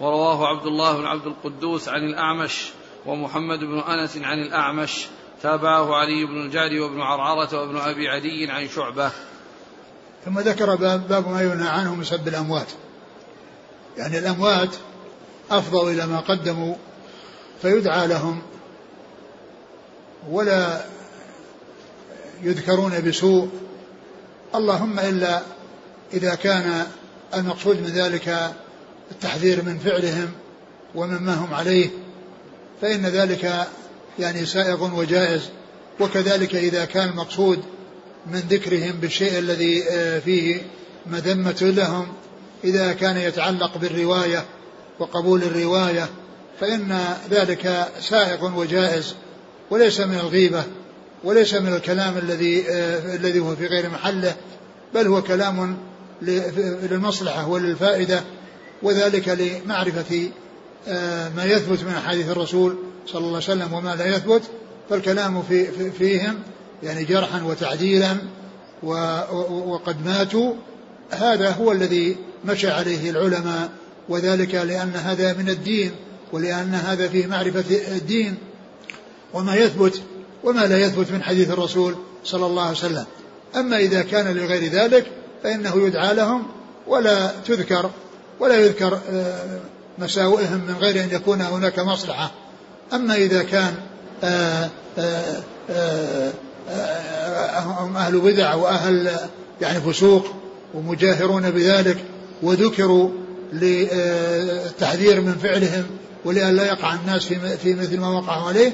[0.00, 2.70] ورواه عبد الله بن عبد القدوس عن الأعمش
[3.06, 5.06] ومحمد بن أنس عن الأعمش
[5.42, 9.10] تابعه علي بن الجعد وابن عرعرة وابن أبي عدي عن شعبة.
[10.24, 12.68] ثم ذكر باب ما ينهى عنه من سب الأموات.
[13.96, 14.76] يعني الأموات
[15.50, 16.74] أفضوا إلى ما قدموا
[17.62, 18.42] فيدعى لهم
[20.30, 20.84] ولا
[22.42, 23.48] يذكرون بسوء.
[24.54, 25.42] اللهم إلا
[26.12, 26.86] إذا كان
[27.34, 28.52] المقصود من ذلك
[29.10, 30.30] التحذير من فعلهم
[30.94, 31.90] ومما هم عليه
[32.80, 33.66] فإن ذلك
[34.18, 35.50] يعني سائغ وجائز.
[36.00, 37.62] وكذلك إذا كان المقصود
[38.26, 40.62] من ذكرهم بالشيء الذي آه، فيه
[41.06, 42.06] مذمة لهم
[42.64, 44.44] إذا كان يتعلق بالرواية
[45.00, 46.08] وقبول الرواية
[46.60, 46.98] فإن
[47.30, 49.14] ذلك سائغ وجائز
[49.70, 50.64] وليس من الغيبة
[51.24, 54.36] وليس من الكلام الذي آه، الذي هو في غير محله
[54.94, 55.76] بل هو كلام
[56.22, 58.22] للمصلحة وللفائدة
[58.82, 60.30] وذلك لمعرفة
[60.88, 64.42] آه، ما يثبت من أحاديث الرسول صلى الله عليه وسلم وما لا يثبت
[64.90, 66.38] فالكلام في فيهم
[66.82, 68.16] يعني جرحا وتعديلا
[69.62, 70.54] وقد ماتوا
[71.10, 73.70] هذا هو الذي مشى عليه العلماء
[74.10, 75.90] وذلك لأن هذا من الدين
[76.32, 77.64] ولأن هذا فيه معرفة
[77.96, 78.34] الدين
[79.34, 80.02] وما يثبت
[80.44, 81.94] وما لا يثبت من حديث الرسول
[82.24, 83.04] صلى الله عليه وسلم.
[83.56, 85.06] أما إذا كان لغير ذلك
[85.42, 86.46] فإنه يدعى لهم
[86.86, 87.90] ولا تذكر
[88.40, 89.60] ولا يذكر آه،
[89.98, 92.30] مساوئهم من غير أن يكون هناك مصلحة.
[92.92, 93.74] أما إذا كان
[94.24, 96.32] آه، آه،
[97.60, 99.16] هم أهل بدع وأهل
[99.60, 100.26] يعني فسوق
[100.74, 101.96] ومجاهرون بذلك
[102.42, 103.10] وذكروا
[103.52, 105.86] للتحذير من فعلهم
[106.24, 107.26] ولئلا يقع الناس
[107.62, 108.72] في مثل ما وقعوا عليه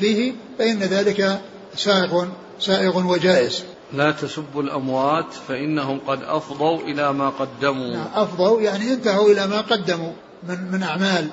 [0.00, 1.40] فيه فإن ذلك
[1.76, 2.26] سائغ
[2.60, 3.64] سائغ وجائز.
[3.92, 7.96] لا تسبوا الأموات فإنهم قد أفضوا إلى ما قدموا.
[7.96, 10.12] نعم أفضوا يعني انتهوا إلى ما قدموا
[10.48, 11.28] من من أعمال.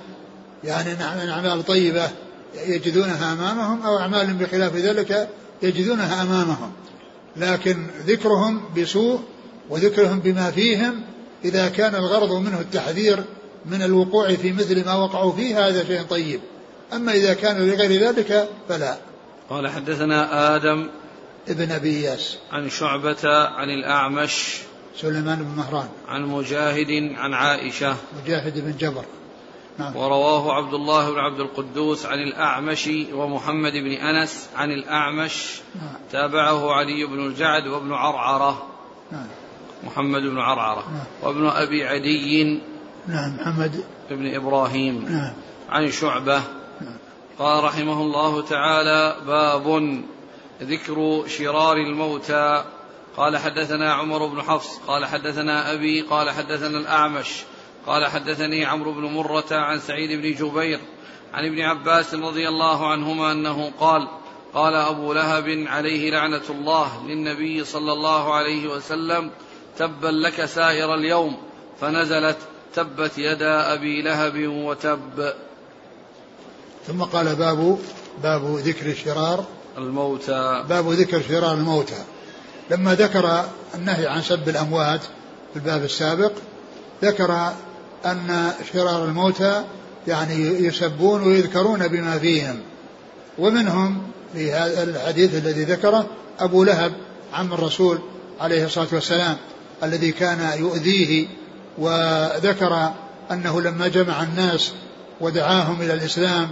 [0.64, 2.10] يعني من أعمال طيبة
[2.68, 5.30] يجدونها أمامهم أو أعمال بخلاف ذلك
[5.64, 6.72] يجدونها أمامهم.
[7.38, 9.20] لكن ذكرهم بسوء
[9.70, 11.02] وذكرهم بما فيهم
[11.46, 13.24] إذا كان الغرض منه التحذير
[13.66, 16.40] من الوقوع في مثل ما وقعوا فيه هذا شيء طيب.
[16.94, 18.98] أما إذا كان لغير ذلك فلا.
[19.50, 20.90] قال حدثنا آدم
[21.48, 22.38] ابن أبي إياس.
[22.52, 24.58] عن شعبة عن الأعمش
[24.98, 25.88] سليمان بن مهران.
[26.08, 27.96] عن مجاهد عن عائشة.
[28.24, 29.06] مجاهد بن جبر.
[29.78, 29.96] نعم.
[29.96, 35.62] ورواه عبد الله بن عبد القدوس عن الأعمش ومحمد بن أنس عن الأعمش.
[35.76, 35.96] نعم.
[36.12, 38.68] تابعه علي بن الجعد وابن عرعرة.
[39.12, 39.28] نعم.
[39.86, 41.06] محمد بن عرعرة نعم.
[41.22, 42.62] وابن أبي عدي
[43.08, 45.34] نعم محمد بن إبراهيم نعم.
[45.70, 46.42] عن شعبة
[46.82, 46.98] نعم.
[47.40, 50.04] قال رحمه الله تعالى باب
[50.62, 52.64] ذكر شرار الموتى
[53.18, 57.44] قال حدثنا عمر بن حفص قال حدثنا أبي قال حدثنا الأعمش
[57.88, 60.80] قال حدثني عمرو بن مرة عن سعيد بن جبير
[61.34, 64.08] عن ابن عباس رضي الله عنهما أنه قال
[64.54, 69.32] قال أبو لهب عليه لعنة الله للنبي صلى الله عليه وسلم
[69.78, 71.38] تبا لك سائر اليوم
[71.82, 72.38] فنزلت
[72.76, 75.34] تبت يدا أبي لهب وتب.
[76.88, 77.78] ثم قال باب
[78.24, 79.46] باب ذكر شرار
[79.78, 80.64] الموتى.
[80.70, 82.04] باب ذكر شرار الموتى.
[82.72, 85.02] لما ذكر النهي عن سب الأموات
[85.54, 86.32] في الباب السابق
[87.04, 87.54] ذكر
[88.06, 89.64] أن شرار الموتى
[90.08, 92.60] يعني يسبون ويذكرون بما فيهم.
[93.38, 94.02] ومنهم
[94.34, 96.06] في هذا الحديث الذي ذكره
[96.40, 96.94] أبو لهب
[97.34, 98.00] عم الرسول
[98.40, 99.38] عليه الصلاة والسلام.
[99.84, 101.28] الذي كان يؤذيه
[101.78, 102.92] وذكر
[103.32, 104.74] أنه لما جمع الناس
[105.22, 106.52] ودعاهم إلى الإسلام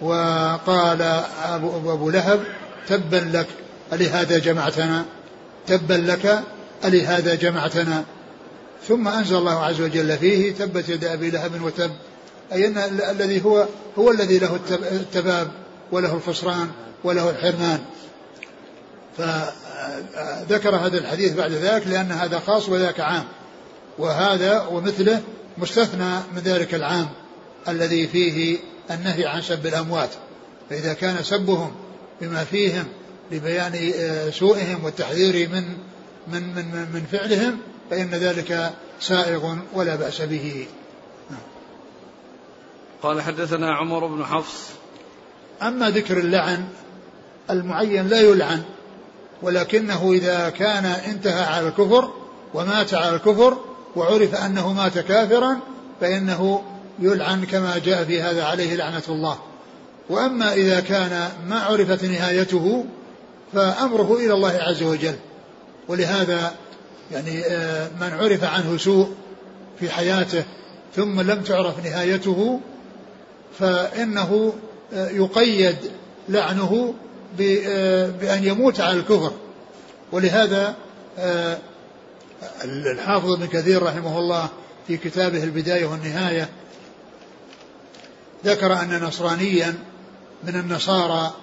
[0.00, 2.44] وقال أبو, أبو لهب
[2.88, 3.46] تبا لك
[3.92, 5.04] ألهذا جمعتنا؟
[5.66, 6.42] تبا لك
[6.84, 8.04] ألهذا جمعتنا؟
[8.88, 11.90] ثم أنزل الله عز وجل فيه تبت يد أبي لهب وتب.
[12.52, 12.78] أي أن
[13.10, 13.66] الذي هو
[13.98, 15.50] هو الذي له التباب
[15.92, 16.70] وله الخسران
[17.04, 17.80] وله الحرمان.
[20.14, 23.24] فذكر هذا الحديث بعد ذلك لأن هذا خاص وذاك عام.
[23.98, 25.22] وهذا ومثله
[25.58, 27.08] مستثنى من ذلك العام
[27.68, 28.58] الذي فيه
[28.90, 30.10] النهي عن سب الأموات.
[30.70, 31.72] فإذا كان سبهم
[32.20, 32.84] بما فيهم
[33.32, 35.64] لبيان آه، سوءهم والتحذير من
[36.28, 37.58] من من من فعلهم
[37.90, 40.66] فإن ذلك سائغ ولا بأس به.
[43.02, 44.70] قال حدثنا عمر بن حفص.
[45.62, 46.68] أما ذكر اللعن
[47.50, 48.62] المعين لا يلعن.
[49.42, 52.10] ولكنه إذا كان انتهى على الكفر
[52.54, 53.56] ومات على الكفر
[53.96, 55.58] وعرف أنه مات كافرا
[56.00, 56.62] فإنه
[56.98, 59.38] يلعن كما جاء في هذا عليه لعنة الله.
[60.10, 62.84] وأما إذا كان ما عرفت نهايته
[63.52, 65.14] فأمره إلى الله عز وجل.
[65.88, 66.54] ولهذا
[67.12, 69.08] يعني آه، من عرف عنه سوء
[69.80, 70.44] في حياته
[70.96, 72.60] ثم لم تعرف نهايته
[73.58, 74.52] فإنه
[74.94, 75.76] آه، يقيد
[76.28, 76.94] لعنه
[78.20, 79.32] بأن يموت على الكفر.
[80.12, 80.74] ولهذا
[82.64, 84.48] الحافظ ابن كثير رحمه الله
[84.86, 86.48] في كتابه البداية والنهاية
[88.44, 89.74] ذكر أن نصرانيا
[90.44, 91.34] من النصارى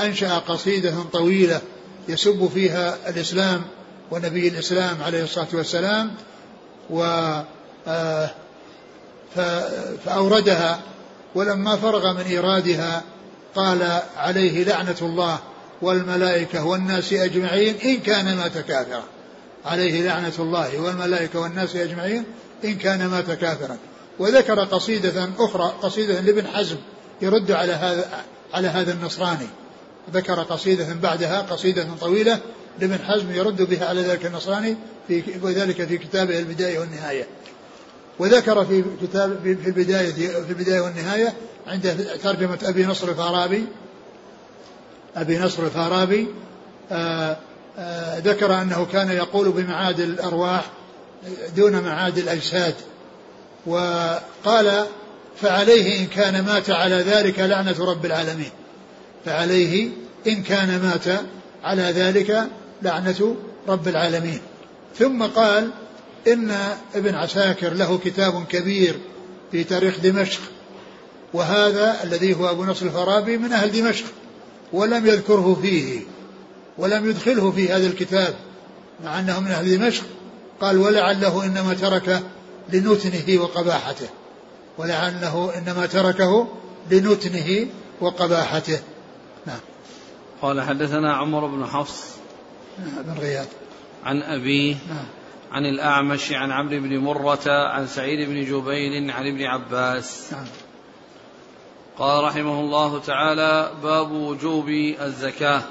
[0.00, 1.60] أنشأ قصيدة طويلة
[2.08, 3.62] يسب فيها الإسلام
[4.10, 6.14] ونبي الإسلام عليه الصلاة والسلام
[6.90, 7.02] و
[7.86, 8.30] آه،
[10.04, 10.80] فأوردها
[11.34, 13.02] ولما فرغ من إيرادها
[13.54, 15.38] قال عليه لعنة الله
[15.82, 19.04] والملائكة والناس أجمعين إن كان مات كافرا
[19.64, 22.24] عليه لعنة الله والملائكة والناس أجمعين
[22.64, 23.76] إن كان مات كافرا
[24.18, 26.76] وذكر قصيدة أخرى قصيدة لابن حزم
[27.22, 29.46] يرد على هذا على هذا النصراني.
[30.14, 32.38] ذكر قصيدة بعدها قصيدة طويلة
[32.80, 34.76] لابن حزم يرد بها على ذلك النصراني
[35.08, 37.26] في وذلك في كتابه البداية والنهاية.
[38.18, 41.34] وذكر في كتاب في البداية في البداية والنهاية
[41.66, 43.66] عند ترجمة أبي نصر الفارابي
[45.16, 46.28] أبي نصر الفارابي
[46.92, 47.36] آآ
[47.78, 50.64] آآ ذكر أنه كان يقول بمعاد الأرواح
[51.56, 52.74] دون معاد الأجساد
[53.66, 54.86] وقال
[55.40, 58.50] فعليه إن كان مات على ذلك لعنة رب العالمين.
[59.24, 59.88] فعليه
[60.26, 61.20] إن كان مات
[61.64, 62.48] على ذلك
[62.82, 63.36] لعنة
[63.68, 64.40] رب العالمين.
[64.98, 65.70] ثم قال
[66.28, 66.54] إن
[66.94, 68.98] ابن عساكر له كتاب كبير
[69.52, 70.40] في تاريخ دمشق
[71.34, 74.04] وهذا الذي هو أبو نصر الفارابي من أهل دمشق
[74.72, 76.00] ولم يذكره فيه
[76.78, 78.34] ولم يدخله في هذا الكتاب
[79.04, 80.04] مع أنه من أهل دمشق.
[80.60, 82.22] قال ولعله إنما تركه
[82.72, 84.08] لنتنه وقباحته
[84.78, 86.48] ولعله إنما تركه
[86.90, 87.66] لنتنه
[88.00, 88.80] وقباحته.
[89.46, 89.60] نعم.
[90.42, 92.04] قال حدثنا عمر بن حفص
[92.78, 93.48] بن غياث.
[94.04, 95.06] عن أبيه نعم.
[95.52, 100.32] عن الأعمش عن عمرو بن مرة عن سعيد بن جبير عن ابن عباس.
[100.32, 100.44] نعم.
[102.00, 104.68] قال رحمه الله تعالى باب وجوب
[105.00, 105.62] الزكاة.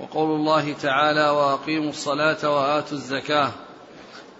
[0.00, 3.50] وقول الله تعالى وأقيموا الصلاة وآتوا الزكاة.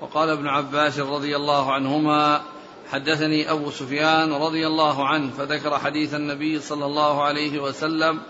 [0.01, 2.43] وقال ابن عباس رضي الله عنهما
[2.93, 8.21] حدثني أبو سفيان رضي الله عنه فذكر حديث النبي صلى الله عليه وسلم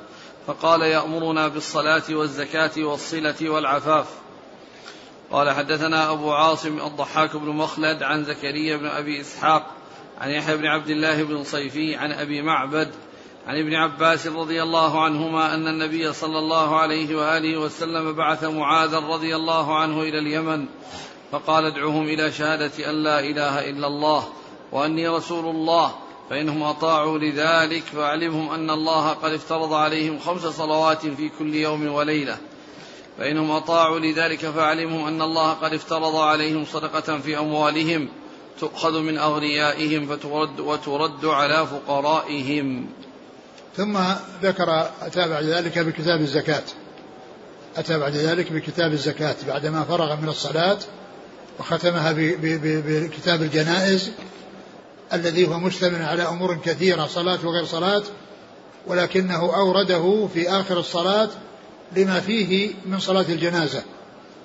[0.47, 4.07] فقال يأمرنا بالصلاة والزكاة والصلة والعفاف.
[5.31, 9.82] قال حدثنا أبو عاصم الضحاك بن مخلد عن زكريا بن أبي إسحاق
[10.21, 12.91] عن يحيى بن عبد الله بن صيفي عن أبي معبد
[13.47, 18.99] عن ابن عباس رضي الله عنهما أن النبي صلى الله عليه وآله وسلم بعث معاذا
[18.99, 20.67] رضي الله عنه إلى اليمن
[21.33, 24.29] فقال ادعوهم إلى شهادة أن لا إله إلا الله
[24.73, 25.95] وأني رسول الله
[26.31, 32.39] فإنهم أطاعوا لذلك فأعلمهم أن الله قد افترض عليهم خمس صلوات في كل يوم وليلة.
[33.19, 38.09] فإنهم أطاعوا لذلك فأعلمهم أن الله قد افترض عليهم صدقة في أموالهم.
[38.61, 42.87] تؤخذ من أغنيائهم فترد وترد على فقرائهم.
[43.77, 43.99] ثم
[44.43, 46.63] ذكر أتى بعد ذلك بكتاب الزكاة.
[47.77, 50.79] أتى بعد ذلك بكتاب الزكاة بعدما فرغ من الصلاة
[51.59, 54.11] وختمها بكتاب الجنائز
[55.13, 58.03] الذي هو مشتمل على أمور كثيرة صلاة وغير صلاة
[58.87, 61.29] ولكنه أورده في آخر الصلاة
[61.97, 63.83] لما فيه من صلاة الجنازة.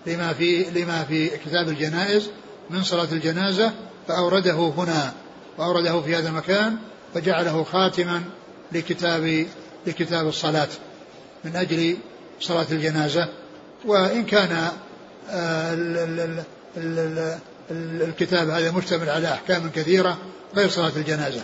[0.05, 2.29] لما في لما في كتاب الجنائز
[2.69, 3.73] من صلاة الجنازة
[4.07, 5.13] فأورده هنا
[5.57, 6.77] وأورده في هذا المكان
[7.13, 8.23] فجعله خاتما
[8.71, 9.45] لكتاب
[9.87, 10.67] لكتاب الصلاة
[11.43, 11.97] من أجل
[12.41, 13.27] صلاة الجنازة.
[13.85, 14.69] وإن كان
[15.29, 15.73] آه،
[17.71, 20.17] الكتاب هذا مشتمل على أحكام كثيرة
[20.55, 21.41] غير صلاة الجنازة.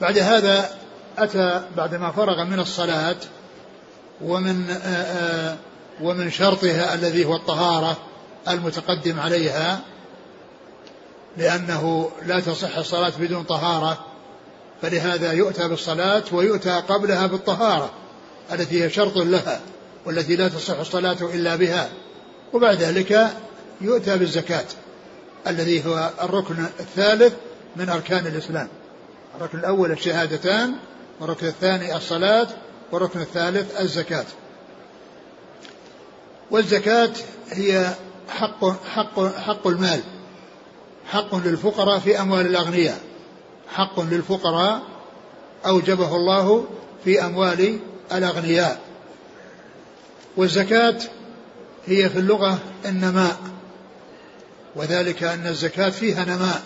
[0.00, 0.70] بعد هذا
[1.18, 3.16] أتى بعدما فرغ من الصلاة
[4.22, 5.56] ومن آه، آه،
[6.00, 7.96] ومن شرطها الذي هو الطهارة
[8.48, 9.80] المتقدم عليها
[11.36, 14.04] لأنه لا تصح الصلاة بدون طهارة
[14.82, 17.90] فلهذا يؤتى بالصلاة ويؤتى قبلها بالطهارة
[18.52, 19.60] التي هي شرط لها
[20.06, 21.90] والتي لا تصح الصلاة إلا بها.
[22.52, 23.30] وبعد ذلك
[23.80, 24.64] يؤتى بالزكاة
[25.46, 27.32] الذي هو الركن الثالث
[27.76, 28.68] من أركان الإسلام.
[29.36, 30.74] الركن الأول الشهادتان
[31.20, 32.46] والركن الثاني الصلاة
[32.92, 34.24] والركن الثالث الزكاة.
[36.50, 37.10] والزكاة
[37.50, 37.94] هي
[38.28, 40.00] حق حق حق المال.
[41.10, 43.00] حق للفقراء في أموال الأغنياء.
[43.68, 44.82] حق للفقراء
[45.66, 46.64] أوجبه الله
[47.04, 47.78] في أموال
[48.12, 48.80] الأغنياء.
[50.36, 50.98] والزكاة
[51.86, 53.36] هي في اللغة النماء.
[54.76, 56.62] وذلك أن الزكاة فيها نماء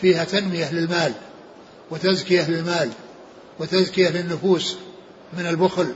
[0.00, 1.12] فيها تنمية للمال
[1.90, 2.90] وتزكية للمال
[3.58, 4.76] وتزكية للنفوس
[5.38, 5.94] من البخل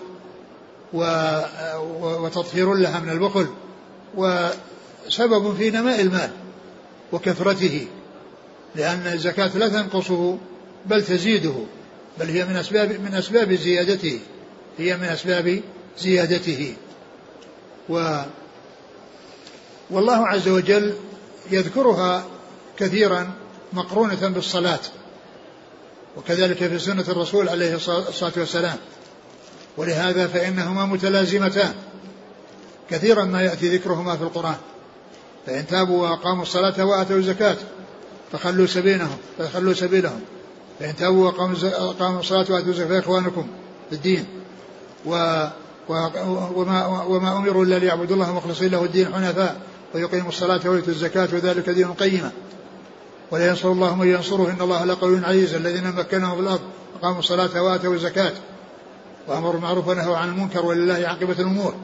[1.92, 3.46] وتطهير لها من البخل
[4.14, 6.30] وسبب في نماء المال.
[7.12, 7.86] وكثرته
[8.74, 10.38] لأن الزكاة لا تنقصه
[10.86, 11.54] بل تزيده
[12.18, 14.20] بل هي من أسباب من أسباب زيادته
[14.78, 15.62] هي من أسباب
[15.98, 16.74] زيادته.
[17.88, 18.22] و
[19.90, 20.94] والله عز وجل
[21.50, 22.26] يذكرها
[22.78, 23.32] كثيرا
[23.72, 24.80] مقرونة بالصلاة
[26.16, 28.76] وكذلك في سنة الرسول عليه الصلاة والسلام.
[29.76, 31.74] ولهذا فإنهما متلازمتان
[32.90, 34.56] كثيرا ما يأتي ذكرهما في القرآن.
[35.46, 37.56] فإن تابوا وأقاموا الصلاة وآتوا الزكاة
[38.32, 40.20] فخلوا سبيلهم فخلوا سبيلهم.
[40.80, 43.46] فإن تابوا وأقاموا الصلاة وآتوا الزكاة فإخوانكم
[43.90, 44.26] في الدين.
[45.06, 45.46] و
[45.88, 49.60] وما, وما أمروا إلا ليعبدوا الله مخلصين له الدين حنفاء
[49.94, 52.30] ويقيموا الصلاة ويؤتوا الزكاة وذلك دين قيمة
[53.30, 55.54] ولا ينصر الله من ينصره إن الله لقوي عزيز.
[55.54, 56.60] الذين مكنهم في الأرض
[57.00, 58.32] أقاموا الصلاة وآتوا الزكاة
[59.28, 61.74] وأمروا بالمعروف ونهوا عن المنكر ولله عاقبة الأمور.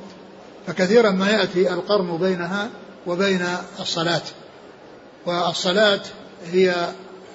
[0.67, 2.69] فكثيرا ما يأتي القرن بينها
[3.09, 3.47] وبين
[3.81, 4.23] الصلاة.
[5.27, 6.01] والصلاة
[6.53, 6.89] هي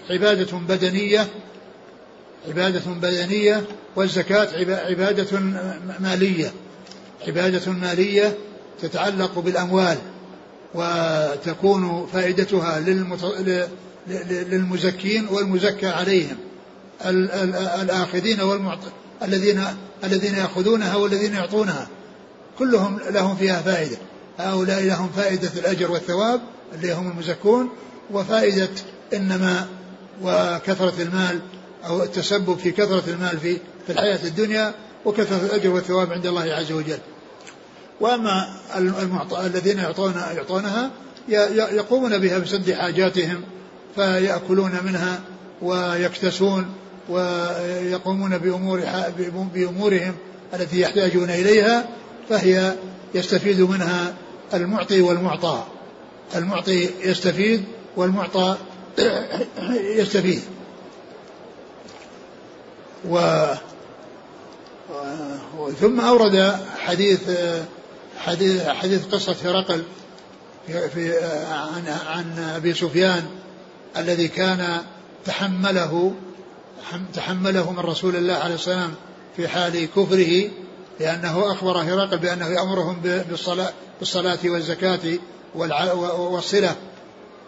[0.09, 1.27] عبادة بدنية
[2.47, 3.63] عبادة بدنية
[3.95, 4.47] والزكاة
[4.89, 5.39] عبادة
[5.99, 6.53] مالية.
[7.27, 8.37] عبادة مالية
[8.81, 9.97] تتعلق بالأموال
[10.73, 12.79] وتكون فائدتها
[14.27, 16.37] للمزكين والمزكى عليهم.
[17.81, 18.79] الآخذين والمعط...
[19.23, 19.63] الذين
[20.03, 21.87] الذين يأخذونها والذين يعطونها.
[22.59, 23.97] كلهم لهم فيها فائدة.
[24.37, 26.41] هؤلاء لهم فائدة الأجر والثواب
[26.75, 27.69] اللي هم المزكون
[28.11, 28.69] وفائدة
[29.13, 29.67] إنما
[30.23, 31.39] وكثرة المال
[31.85, 34.73] أو التسبب في كثرة المال في في الحياة الدنيا
[35.05, 36.99] وكثرة الأجر والثواب عند الله عز وجل.
[38.01, 38.55] وأما
[39.45, 40.91] الذين يعطون يعطونها
[41.71, 43.41] يقومون بها بسد حاجاتهم
[43.95, 45.19] فيأكلون منها
[45.61, 46.65] ويكتسون
[47.09, 48.83] ويقومون بأمور
[49.53, 50.15] بأمورهم
[50.53, 51.89] التي يحتاجون إليها
[52.29, 52.75] فهي
[53.15, 54.13] يستفيد منها
[54.53, 55.63] المعطي والمعطى.
[56.35, 57.63] المعطي يستفيد
[57.95, 58.57] والمعطى
[59.99, 60.41] يستفيد.
[63.09, 63.19] و
[65.79, 67.19] ثم أورد حديث
[68.17, 69.83] حديث حديث قصة هرقل
[70.67, 73.25] في عن عن أبي سفيان
[73.97, 74.81] الذي كان
[75.25, 76.13] تحمله
[77.13, 78.93] تحمله من رسول الله عليه السلام
[79.35, 80.49] في حال كفره
[80.99, 83.73] لأنه أخبر هرقل بأنه يأمرهم بالصلاة,
[84.03, 84.99] بالصلاة والزكاة
[85.55, 86.75] والصلة.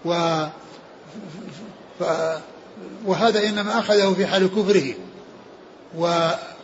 [0.06, 0.43] و
[3.06, 4.93] وهذا إنما أخذه في حال كفره.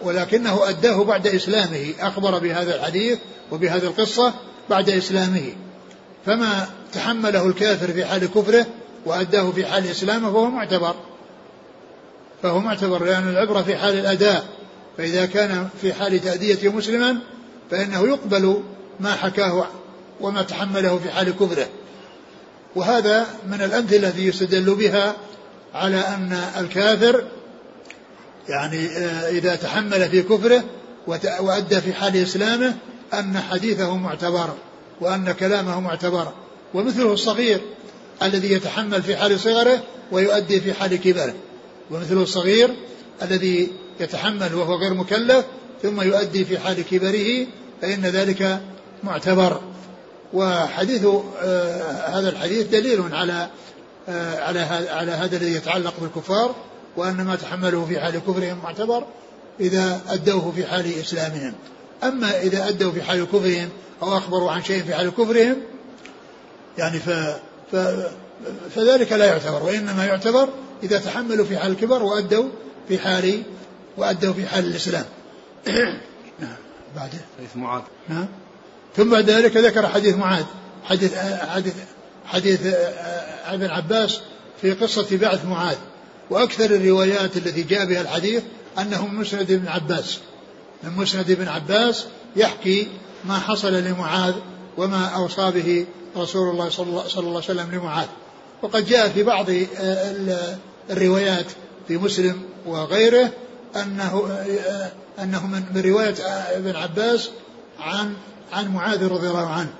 [0.03, 1.93] ولكنه أداه بعد إسلامه.
[1.99, 3.19] أخبر بهذا الحديث
[3.51, 4.33] وبهذه القصة
[4.69, 5.53] بعد إسلامه.
[6.25, 8.65] فما تحمله الكافر في حال كفره
[9.05, 10.95] وأداه في حال إسلامه فهو معتبر.
[12.43, 14.45] فهو معتبر لأن العبرة في حال الأداء.
[14.97, 17.17] فإذا كان في حال تأدية مسلما
[17.71, 18.63] فإنه يقبل
[18.99, 19.65] ما حكاه
[20.22, 21.67] وما تحمله في حال كفره
[22.76, 25.15] وهذا من الأمثلة التي يستدل بها
[25.74, 27.24] على أن الكافر
[28.49, 30.63] يعني آه، إذا تحمل في كفره
[31.39, 32.76] وأدى في حال إسلامه
[33.13, 34.53] أن حديثه معتبر
[35.01, 36.32] وأن كلامه معتبر.
[36.74, 37.61] ومثله الصغير
[38.24, 41.34] الذي يتحمل في حال صغره ويؤدي في حال كبره.
[41.91, 42.76] ومثله الصغير
[43.22, 45.45] الذي يتحمل وهو غير مكلف
[45.82, 47.47] ثم يؤدي في حال كبره
[47.82, 48.61] فإن ذلك
[49.03, 49.61] معتبر.
[50.34, 51.05] وحديث
[51.41, 53.49] آه هذا الحديث دليل على
[54.09, 54.59] آه على
[54.89, 56.55] على هذا الذي يتعلق بالكفار
[56.97, 59.03] وأن ما تحمله في حال كفرهم معتبر
[59.59, 61.53] إذا أدوه في حال إسلامهم.
[62.03, 63.69] أما إذا أدوا في حال كفرهم
[64.01, 65.55] أو أخبروا عن شيء في حال كفرهم
[66.77, 67.09] يعني ف,
[67.71, 67.75] ف
[68.75, 70.49] فذلك لا يعتبر وإنما يعتبر
[70.84, 72.49] إذا تحملوا في حال الكبر وأدوا
[72.88, 73.43] في حال
[73.97, 75.05] وأدوا في حال الإسلام.
[76.41, 76.55] نعم
[76.95, 77.82] بعده حديث معاذ.
[78.09, 78.27] نعم.
[78.95, 80.45] ثم بعد ذلك ذكر حديث معاذ
[80.83, 81.15] حديث
[81.49, 81.73] حديث
[82.25, 82.59] حديث
[83.45, 84.19] ابن عباس
[84.61, 85.75] في قصة بعث معاذ.
[86.29, 88.43] وأكثر الروايات التي جاء بها الحديث
[88.79, 90.19] أنه من مسند ابن عباس.
[90.83, 92.87] من مسند ابن عباس يحكي
[93.25, 94.33] ما حصل لمعاذ
[94.77, 95.85] وما أوصى به
[96.17, 98.07] رسول الله صلى الله عليه وسلم لمعاذ.
[98.61, 99.45] وقد جاء في بعض
[100.89, 101.45] الروايات
[101.87, 103.31] في مسلم وغيره
[103.75, 104.39] أنه
[105.19, 106.15] أنه من رواية
[106.57, 107.29] ابن عباس
[107.79, 108.13] عن
[108.51, 109.73] عن معاذ رضي الله عنه.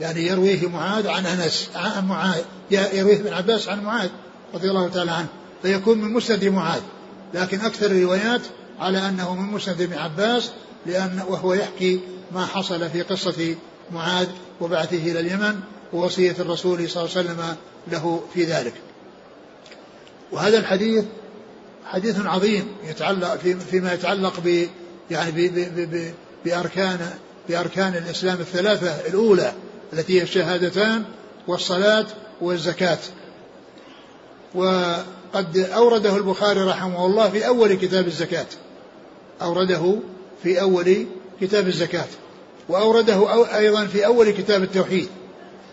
[0.00, 4.08] يعني يرويه معاذ عن أنس عن معاذ يرويه ابن عباس عن معاذ
[4.54, 5.28] رضي الله تعالى عنه.
[5.62, 6.82] فيكون من مسند معاذ.
[7.34, 8.40] لكن أكثر الروايات
[8.80, 10.50] على أنه من مسند ابن عباس
[10.86, 12.00] لأن وهو يحكي
[12.32, 13.56] ما حصل في قصة
[13.92, 14.28] معاذ
[14.60, 15.60] وبعثه إلى اليمن
[15.92, 17.56] ووصية الرسول صلى الله عليه وسلم
[17.88, 18.74] له في ذلك.
[20.32, 21.04] وهذا الحديث
[21.84, 24.66] حديث عظيم يتعلق في فيما يتعلق ب
[25.10, 27.10] يعني ب ب ب بأركان
[27.50, 29.52] بأركان الإسلام الثلاثة الأولى
[29.92, 31.04] التي هي الشهادتان
[31.46, 32.06] والصلاة
[32.40, 32.98] والزكاة.
[34.54, 38.46] وقد أورده البخاري رحمه الله في أول كتاب الزكاة.
[39.42, 39.96] أورده
[40.42, 41.06] في أول
[41.40, 42.06] كتاب الزكاة.
[42.68, 45.08] وأورده أيضا في أول كتاب التوحيد.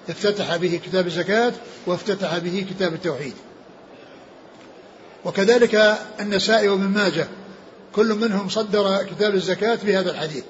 [0.09, 1.53] افتتح به كتاب الزكاة
[1.87, 3.33] وافتتح به كتاب التوحيد.
[5.25, 7.27] وكذلك النسائي وابن ماجه
[7.95, 10.43] كل منهم صدر كتاب الزكاة بهذا الحديث.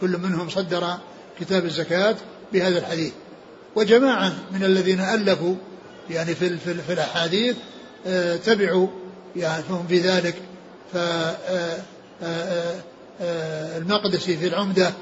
[0.00, 0.94] كل منهم صدر
[1.40, 2.16] كتاب الزكاة
[2.52, 3.12] بهذا الحديث.
[3.76, 5.54] وجماعة من الذين ألفوا
[6.10, 7.56] يعني في, في, في الأحاديث
[8.06, 8.88] آه، تبعوا
[9.36, 10.34] يعني فهم في ذلك.
[10.92, 11.52] فالمقدسي
[14.32, 14.92] آه، آه، في العمدة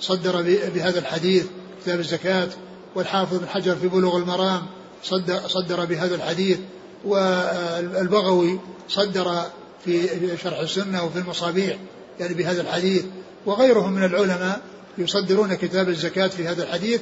[0.00, 0.42] صدر
[0.74, 1.46] بهذا الحديث
[1.82, 2.48] كتاب الزكاة
[2.94, 4.62] والحافظ بن حجر في بلوغ المرام
[5.02, 6.58] صدر, صدر بهذا الحديث
[7.04, 9.42] والبغوي صدر
[9.84, 10.08] في
[10.42, 11.76] شرح السنة وفي المصابيح
[12.20, 13.04] يعني بهذا الحديث.
[13.46, 14.60] وغيرهم من العلماء
[14.98, 17.00] يصدرون كتاب الزكاة في هذا الحديث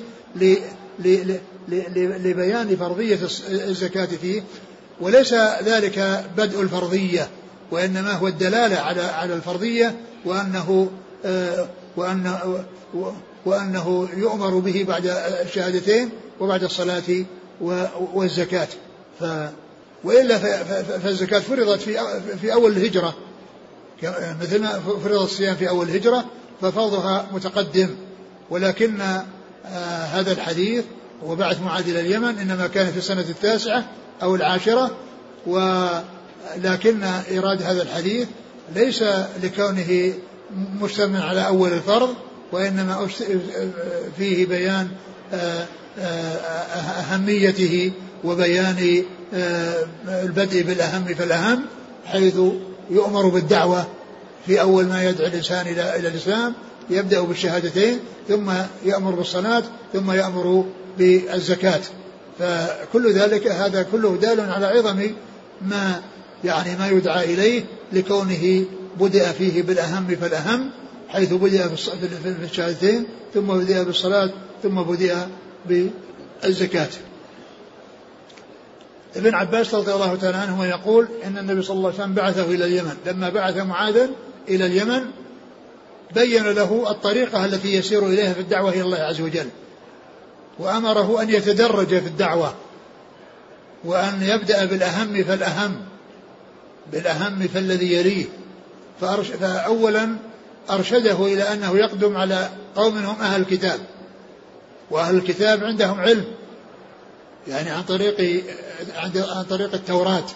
[2.25, 3.19] لبيان فرضية
[3.51, 4.43] الزكاة فيه.
[5.01, 5.35] وليس
[5.65, 7.29] ذلك بدء الفرضية
[7.71, 10.91] وإنما هو الدلالة على على الفرضية وأنه
[11.25, 12.39] آه، وأن
[13.47, 15.07] وأنه يؤمر به بعد
[15.47, 16.11] الشهادتين
[16.41, 17.25] وبعد الصلاة
[18.15, 18.69] والزكاة.
[19.21, 19.25] ف
[20.05, 20.39] وإلا
[20.99, 21.99] فالزكاة فرضت في
[22.41, 23.15] في أول الهجرة.
[24.41, 26.25] مثل ما فرض الصيام في أول الهجرة
[26.63, 27.89] ففرضها متقدم.
[28.51, 30.85] ولكن آه هذا الحديث
[31.27, 33.85] وبعث معاذ إلى اليمن إنما كان في السنة التاسعة
[34.23, 34.91] أو العاشرة.
[35.47, 38.29] ولكن إيراد هذا الحديث
[38.75, 39.05] ليس
[39.43, 40.13] لكونه
[40.81, 42.15] مشتمل على أول الفرض
[42.53, 43.09] وإنما
[44.19, 44.89] فيه بيان
[45.35, 45.67] آه،
[45.99, 46.05] آه،
[47.01, 47.93] أهميته
[48.25, 51.63] وبيان آه، البدء بالأهم فالأهم
[52.05, 52.37] حيث
[52.91, 53.87] يؤمر بالدعوة
[54.47, 56.55] في أول ما يدعو الإنسان إلى إلى الإسلام
[56.91, 58.53] يبدأ بالشهادتين ثم
[58.85, 59.63] يأمر بالصلاة
[59.93, 60.65] ثم يأمر
[60.99, 61.81] بالزكاة.
[62.39, 65.11] فكل ذلك هذا كله دال على عظم
[65.63, 66.03] ما
[66.45, 68.65] يعني ما يدعى إليه لكونه
[69.01, 70.71] بدأ فيه بالأهم فالأهم
[71.09, 74.31] حيث بدأ في الشهادتين ثم بدأ بالصلاة
[74.63, 75.29] ثم بدأ
[75.69, 76.89] بالزكاة.
[79.17, 82.65] ابن عباس رضي الله تعالى عنهما يقول إن النبي صلى الله عليه وسلم بعثه إلى
[82.65, 82.97] اليمن.
[83.07, 84.11] لما بعث معاذا
[84.49, 85.01] إلى اليمن
[86.15, 89.49] بين له الطريقة التي يسير إليها في الدعوة إلى الله عز وجل.
[90.59, 92.55] وأمره أن يتدرج في الدعوة
[93.85, 95.77] وأن يبدأ بالأهم فالأهم
[96.93, 98.25] بالأهم فالذي يليه.
[99.01, 100.17] فاولا
[100.71, 103.81] أرشده إلى أنه يقدم على قوم هم أهل الكتاب
[104.91, 106.25] وأهل الكتاب عندهم علم.
[107.49, 108.45] يعني عن طريق
[108.97, 110.27] عن طريق التوراة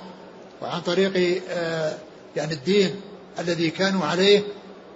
[0.62, 1.94] وعن طريق آه،
[2.36, 3.00] يعني الدين
[3.38, 4.42] الذي كانوا عليه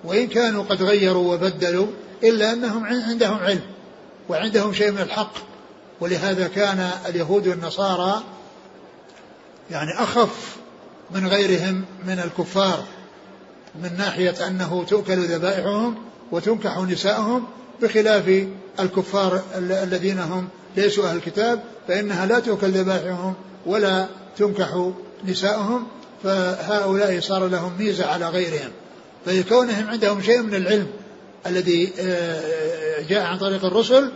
[0.05, 1.87] وإن كانوا قد غيروا وبدلوا
[2.23, 3.63] إلا أنهم عندهم علم
[4.29, 5.33] وعندهم شيء من الحق.
[6.01, 8.23] ولهذا كان اليهود والنصارى
[9.71, 10.57] يعني أخف
[11.11, 12.85] من غيرهم من الكفار
[13.83, 15.95] من ناحية أنه تؤكل ذبائحهم
[16.33, 17.47] وتنكح نساءهم
[17.83, 18.47] بخلاف
[18.81, 20.49] الكفار الذين هم
[20.79, 23.35] ليسوا أهل الكتاب فإنها لا تؤكل ذبائحهم
[23.67, 24.07] ولا
[24.37, 24.93] تنكح
[25.25, 25.87] نساؤهم
[26.25, 28.71] فهؤلاء صار لهم ميزة على غيرهم.
[29.27, 30.87] فلكونهم عندهم شيء من العلم
[31.47, 34.13] الذي آه، جاء عن طريق الرسل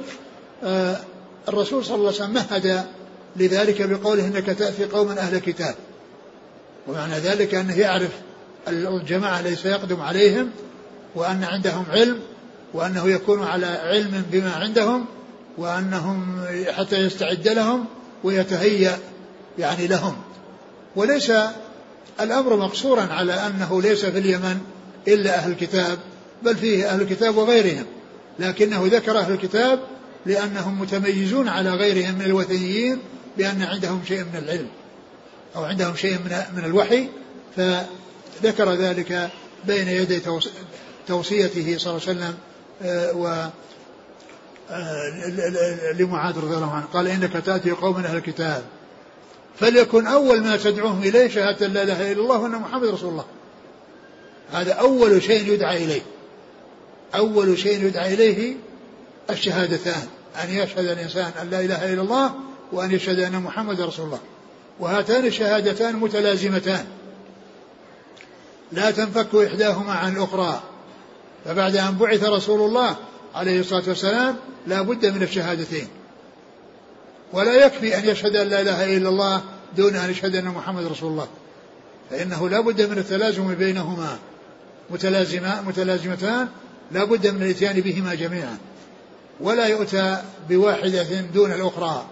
[0.64, 0.96] آه،
[1.48, 2.84] الرسول صلى الله عليه وسلم مهد
[3.36, 5.74] لذلك بقوله إنك تأتي قوما أهل كتاب
[6.88, 8.10] ومعنى ذلك أنه يعرف
[8.68, 10.50] الجماعة الذي سيقدم عليهم
[11.14, 12.18] وأن عندهم علم
[12.74, 15.06] وأنه يكون على علم بما عندهم
[15.58, 17.84] وأنهم حتى يستعد لهم
[18.24, 18.98] ويتهيأ
[19.58, 20.16] يعني لهم.
[20.96, 21.32] وليس
[22.20, 24.58] الأمر مقصورا على أنه ليس في اليمن
[25.08, 25.98] إلا أهل الكتاب
[26.42, 27.84] بل فيه أهل الكتاب وغيرهم.
[28.38, 29.80] لكنه ذكر أهل الكتاب
[30.26, 32.98] لأنهم متميزون على غيرهم من الوثنيين
[33.38, 34.68] بأن عندهم شيء من العلم
[35.56, 36.18] أو عندهم شيء
[36.56, 37.08] من الوحي
[37.56, 39.30] فذكر ذلك
[39.66, 40.20] بين يدي
[41.08, 42.34] توصيته صلى الله عليه وسلم
[42.82, 43.12] آه،
[45.98, 48.62] لمعاذ رضي الله عنه قال إنك تأتي قوم أهل الكتاب
[49.60, 53.24] فليكن أول ما تدعوهم إليه شهادة لا إله إلا الله وأن محمد رسول الله.
[54.52, 56.02] هذا أول شيء يدعى إليه.
[57.14, 58.56] أول شيء يدعى إليه
[59.30, 60.02] الشهادتان.
[60.44, 62.34] أن يشهد الإنسان أن لا إله إلا الله
[62.72, 64.20] وأن يشهد أن محمد رسول الله.
[64.80, 66.86] وهاتان الشهادتان متلازمتان.
[68.72, 70.62] لا تنفك إحداهما عن الأخرى.
[71.44, 72.96] فبعد أن بعث رسول الله
[73.34, 74.36] عليه الصلاة والسلام
[74.66, 75.88] لا بد من الشهادتين.
[77.32, 79.42] ولا يكفي أن يشهد أن لا إله إلا الله
[79.76, 81.28] دون أن يشهد أن محمد رسول الله.
[82.10, 84.18] فإنه لا بد من التلازم بينهما.
[84.90, 86.48] متلازمة متلازمتان
[86.92, 88.58] لا بد من الإتيان بهما جميعا.
[89.40, 92.06] ولا يؤتى بواحدة دون الأخرى.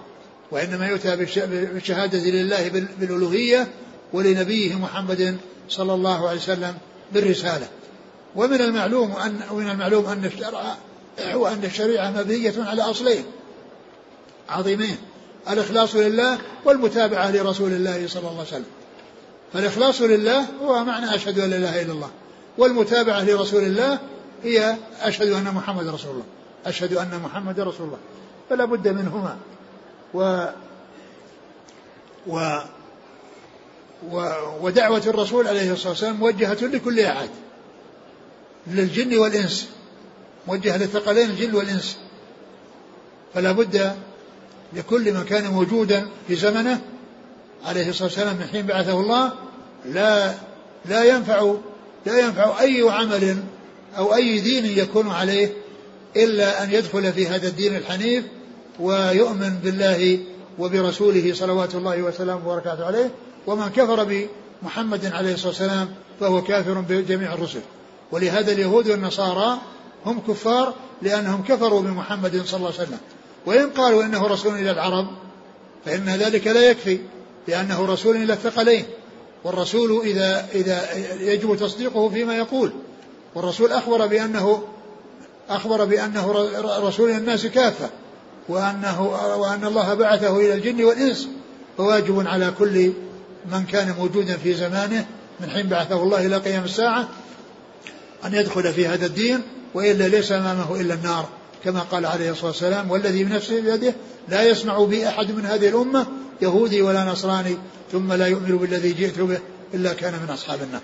[0.50, 3.68] وإنما يؤتى بالشهادة لله بالألوهية
[4.12, 5.36] ولنبيه محمد
[5.68, 6.74] صلى الله عليه وسلم
[7.12, 7.68] بالرسالة.
[8.36, 10.76] ومن المعلوم أن ومن المعلوم أن الشرع
[11.20, 13.24] هو أن الشريعة مبنية على أصلين
[14.48, 14.96] عظيمين
[15.50, 18.64] الإخلاص لله والمتابعة لرسول الله صلى الله عليه وسلم.
[19.52, 22.10] فالإخلاص لله هو معنى أشهد أن لا إله إلا الله
[22.58, 23.98] والمتابعة لرسول الله
[24.42, 26.24] هي أشهد أن محمد رسول الله
[26.66, 27.98] أشهد أن محمد رسول الله
[28.50, 29.36] فلا بد منهما.
[30.14, 30.46] و
[32.26, 32.58] و
[34.10, 37.28] و ودعوة الرسول عليه الصلاة والسلام موجهة لكل أحد
[38.66, 39.68] للجن والإنس.
[40.46, 41.96] موجهة للثقلين الجن والإنس.
[43.34, 43.96] فلا بد
[44.72, 46.80] لكل من كان موجودا في زمنه
[47.64, 49.32] عليه الصلاة والسلام من حين بعثه الله
[49.86, 50.34] لا
[50.84, 51.54] لا ينفع
[52.06, 53.36] لا ينفع أي عمل
[53.98, 55.52] أو أي دين يكون عليه
[56.16, 58.24] إلا أن يدخل في هذا الدين الحنيف
[58.80, 60.18] ويؤمن بالله
[60.58, 63.10] وبرسوله صلوات الله وسلامه وبركاته عليه.
[63.46, 64.26] ومن كفر
[64.62, 65.88] بمحمد عليه الصلاة والسلام
[66.20, 67.60] فهو كافر بجميع الرسل.
[68.12, 69.58] ولهذا اليهود والنصارى
[70.06, 72.98] هم كفار لأنهم كفروا بمحمد صلى الله عليه وسلم.
[73.46, 75.06] وإن قالوا إنه رسول إلى العرب
[75.84, 76.98] فإن ذلك لا يكفي
[77.48, 78.84] لأنه رسول إلى الثقلين.
[79.44, 82.72] والرسول إذا إذا يجب تصديقه فيما يقول.
[83.34, 84.62] والرسول أخبر بأنه
[85.50, 86.48] أخبر بأنه
[86.88, 87.90] رسول الناس كافة
[88.48, 89.02] وأنه
[89.36, 91.28] وأن الله بعثه إلى الجن والإنس.
[91.76, 92.92] فواجب على كل
[93.52, 95.06] من كان موجودا في زمانه
[95.40, 97.08] من حين بعثه الله إلى قيام الساعة
[98.24, 99.42] أن يدخل في هذا الدين.
[99.74, 101.28] وإلا ليس أمامه إلا النار
[101.64, 103.94] كما قال عليه الصلاة والسلام والذي بنفسه بيده
[104.28, 106.06] لا يسمع بي أحد من هذه الأمة
[106.42, 107.56] يهودي ولا نصراني
[107.92, 109.38] ثم لا يؤمن بالذي جئت به
[109.74, 110.80] إلا كان من أصحاب النار.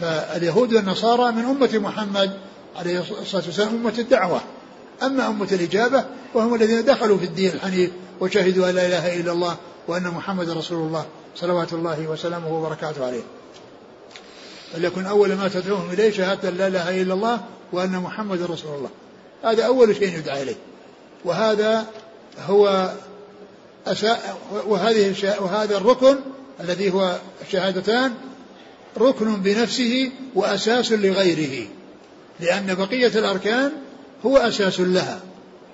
[0.00, 2.30] فاليهود والنصارى من أمة محمد
[2.76, 4.40] عليه الصلاة والسلام أمة الدعوة.
[5.02, 7.90] أما أمة الإجابة وهم الذين دخلوا في الدين الحنيف
[8.20, 9.56] وشهدوا أن لا إله إلا الله
[9.88, 13.22] وأن محمد رسول الله صلوات الله وسلامه وبركاته عليه.
[14.72, 17.40] فليكن أول ما تدعوهم إليه شهادة لا إله إلا الله
[17.72, 18.90] وأن محمد رسول الله.
[19.44, 20.56] هذا أول شيء يدعى إليه.
[21.24, 21.86] وهذا
[22.46, 22.92] هو
[23.86, 24.18] أسا
[24.66, 26.16] وهذه وهذا الركن
[26.60, 28.14] الذي هو الشهادتان
[28.98, 31.68] ركن بنفسه وأساس لغيره.
[32.40, 33.72] لأن بقية الأركان
[34.26, 35.20] هو أساس لها.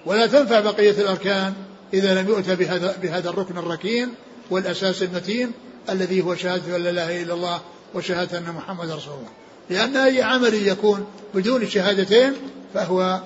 [0.07, 1.53] ولا تنفع بقية الأركان
[1.95, 4.14] إذا لم يؤتى بهذا, بهذا الركن الركين
[4.51, 5.53] والأساس المتين
[5.90, 7.61] الذي هو شهادة أن لا إله إلا الله
[7.95, 9.30] وشهادة أن محمد رسول الله.
[9.70, 12.32] لأن أي عمل يكون بدون الشهادتين
[12.74, 13.20] فهو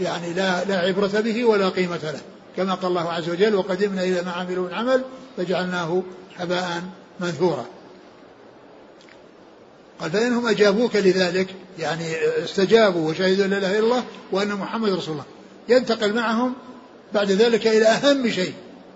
[0.00, 2.20] يعني لا لا عبرة به ولا قيمة له.
[2.56, 5.04] كما قال الله عز وجل وقدمنا إلى ما عملوا من عمل
[5.36, 6.02] فجعلناه
[6.36, 6.82] هباء
[7.20, 7.66] منثورا.
[10.00, 12.04] قال فإنهم أجابوك لذلك يعني
[12.44, 15.24] استجابوا وشهدوا لا إله إلا الله وأن محمد رسول الله.
[15.68, 16.54] ينتقل معهم
[17.14, 18.52] بعد ذلك إلى أهم شيء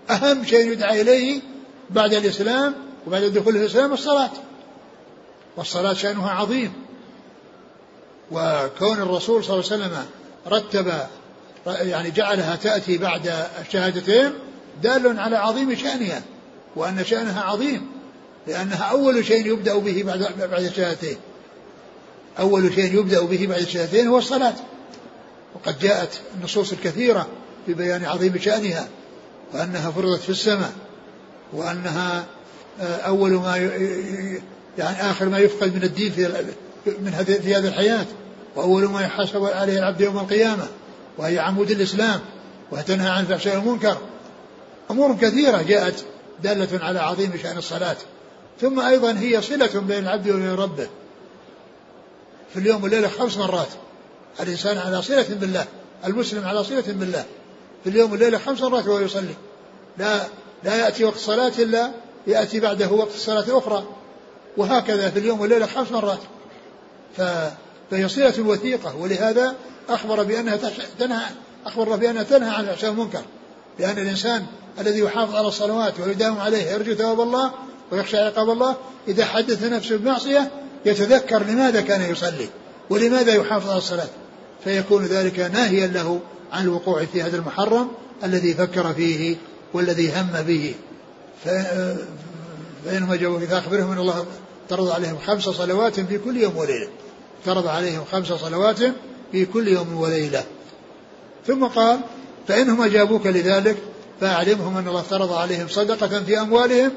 [0.09, 1.41] أهم شيء يدعى إليه
[1.89, 2.75] بعد الإسلام
[3.07, 4.31] وبعد الدخول في الإسلام الصلاة.
[5.59, 6.73] والصلاة شأنها عظيم.
[8.31, 10.05] وكون الرسول صلى الله عليه وسلم
[10.47, 10.91] رتب
[11.65, 14.33] يعني جعلها تأتي بعد الشهادتين
[14.83, 16.21] دال على عظيم شأنها
[16.75, 17.87] وأن شأنها عظيم
[18.47, 21.17] لأنها أول شيء يبدأ به بعد بعد الشهادتين.
[22.39, 24.55] أول شيء يبدأ به بعد الشهادتين هو الصلاة.
[25.55, 27.27] وقد جاءت النصوص الكثيرة
[27.65, 28.87] في بيان عظيم شأنها
[29.53, 30.71] وأنها فرضت في السماء
[31.53, 32.25] وأنها
[32.81, 33.57] آه، أول ما
[34.79, 36.45] يعني آخر ما يفقد من الدين في
[36.85, 38.05] من في هذه الحياة.
[38.55, 40.67] وأول ما يحاسب عليه العبد يوم القيامة
[41.17, 42.19] وهي عمود الإسلام
[42.71, 43.97] وتنهى عن الفحشاء والمنكر.
[44.91, 46.05] أمور كثيرة جاءت
[46.43, 47.95] دالة على عظيم شأن الصلاة.
[48.61, 50.87] ثم أيضا هي صلة بين العبد وبين ربه.
[52.53, 53.69] في اليوم والليلة خمس مرات.
[54.39, 55.65] الإنسان على صلة بالله
[56.05, 57.25] المسلم على صلة بالله.
[57.83, 59.35] في اليوم والليلة خمس مرات وهو يصلي.
[59.97, 60.21] لا
[60.63, 61.91] لا يأتي وقت الصلاة إلا
[62.27, 63.98] يأتي بعده وقت الصلاة الأخرى
[64.57, 66.19] وهكذا في اليوم والليلة خمس مرات.
[67.91, 69.55] فهي صلة وثيقة ولهذا
[69.89, 70.59] أخبر بأنها
[70.99, 71.25] تنهى
[71.65, 73.21] أخبر بأنها تنهى عن الفحشاء والمنكر.
[73.79, 74.45] لأن الإنسان
[74.79, 77.51] الذي يحافظ على الصلوات ويداوم عليها يرجو ثواب الله
[77.91, 78.75] ويخشى عقاب الله
[79.07, 80.51] إذا حدث نفسه بمعصية
[80.85, 82.49] يتذكر لماذا كان يصلي
[82.89, 84.09] ولماذا يحافظ على الصلاة.
[84.63, 86.19] فيكون ذلك ناهيا له
[86.51, 87.91] عن الوقوع في هذا المحرم
[88.23, 89.35] الذي فكر فيه
[89.73, 90.75] والذي هم به
[92.85, 94.25] فإنهم جاءوا إذا أخبرهم أن الله
[94.63, 96.89] افترض عليهم خمس صلوات في كل يوم وليلة.
[97.39, 98.79] افترض عليهم خمس صلوات
[99.31, 100.43] في كل يوم وليلة.
[101.47, 101.99] ثم قال
[102.47, 103.77] فإنهم أجابوك لذلك
[104.21, 106.91] فأعلمهم أن الله افترض عليهم صدقة في أموالهم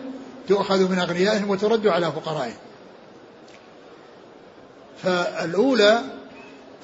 [0.49, 2.57] تؤخذ من أغنيائهم وترد على فقرائهم.
[5.03, 6.03] فالأولى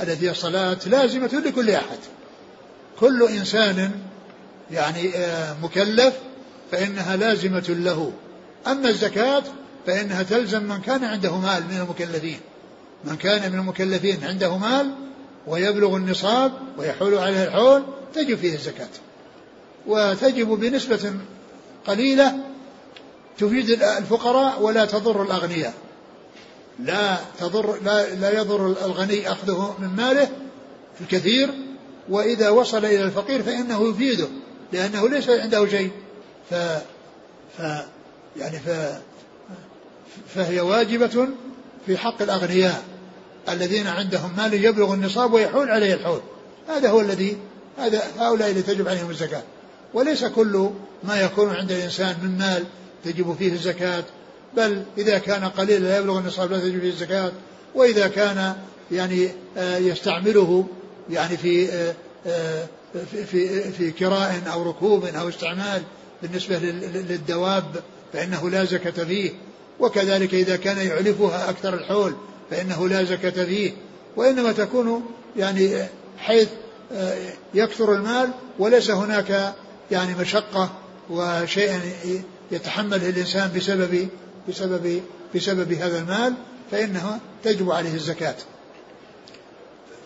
[0.00, 1.98] التي هي الصلاة لازمة لكل أحد.
[3.00, 3.90] كل إنسان
[4.70, 6.14] يعني آه، مكلف
[6.70, 8.12] فإنها لازمة له.
[8.66, 9.42] أما الزكاة
[9.86, 12.40] فإنها تلزم من كان عنده مال من المكلفين.
[13.04, 14.90] من كان من المكلفين عنده مال
[15.46, 17.82] ويبلغ النصاب ويحول عليه الحول
[18.14, 18.88] تجب فيه الزكاة.
[19.86, 21.14] وتجب بنسبة
[21.86, 22.38] قليلة
[23.38, 25.74] تفيد الفقراء ولا تضر الأغنياء.
[26.78, 30.28] لا تضر لا, لا يضر الغني أخذه من ماله
[31.00, 31.50] الكثير
[32.08, 34.28] وإذا وصل إلى الفقير فإنه يفيده
[34.72, 35.90] لأنه ليس عنده شيء.
[36.50, 36.54] ف,
[37.58, 37.62] ف
[38.38, 38.70] يعني ف
[40.34, 41.28] فهي واجبة
[41.86, 42.82] في حق الأغنياء
[43.48, 46.20] الذين عندهم مال يبلغ النصاب ويحول عليه الحول.
[46.68, 47.36] هذا هو الذي
[47.78, 49.42] هذا هؤلاء اللي تجب عليهم الزكاة.
[49.94, 50.70] وليس كل
[51.04, 52.64] ما يكون عند الإنسان من مال
[53.04, 54.04] تجب فيه الزكاة
[54.56, 57.32] بل إذا كان قليلا لا يبلغ النصاب لا تجب فيه الزكاة.
[57.74, 58.54] وإذا كان
[58.92, 60.66] يعني آه، يستعمله
[61.10, 61.36] يعني
[61.70, 61.94] آه،
[62.26, 62.64] آه،
[63.12, 65.82] في في, في كراء أو ركوب أو استعمال
[66.22, 67.64] بالنسبة للدواب
[68.12, 69.30] فإنه لا زكاة فيه.
[69.80, 72.14] وكذلك إذا كان يعلفها أكثر الحول
[72.50, 73.72] فإنه لا زكاة فيه.
[74.16, 75.06] وإنما تكون
[75.36, 75.86] يعني
[76.18, 76.48] حيث
[77.54, 79.54] يكثر المال وليس هناك
[79.90, 80.70] يعني مشقة
[81.10, 81.80] وشيء
[82.50, 84.08] يتحمله الإنسان بسبب
[84.48, 85.02] بسبب
[85.34, 86.34] بسبب هذا المال
[86.70, 88.34] فإنه تجب عليه الزكاة.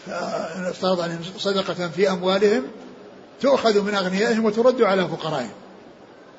[0.07, 2.63] فافترض عليهم صدقة في أموالهم
[3.41, 5.53] تؤخذ من أغنيائهم وترد على فقرائهم.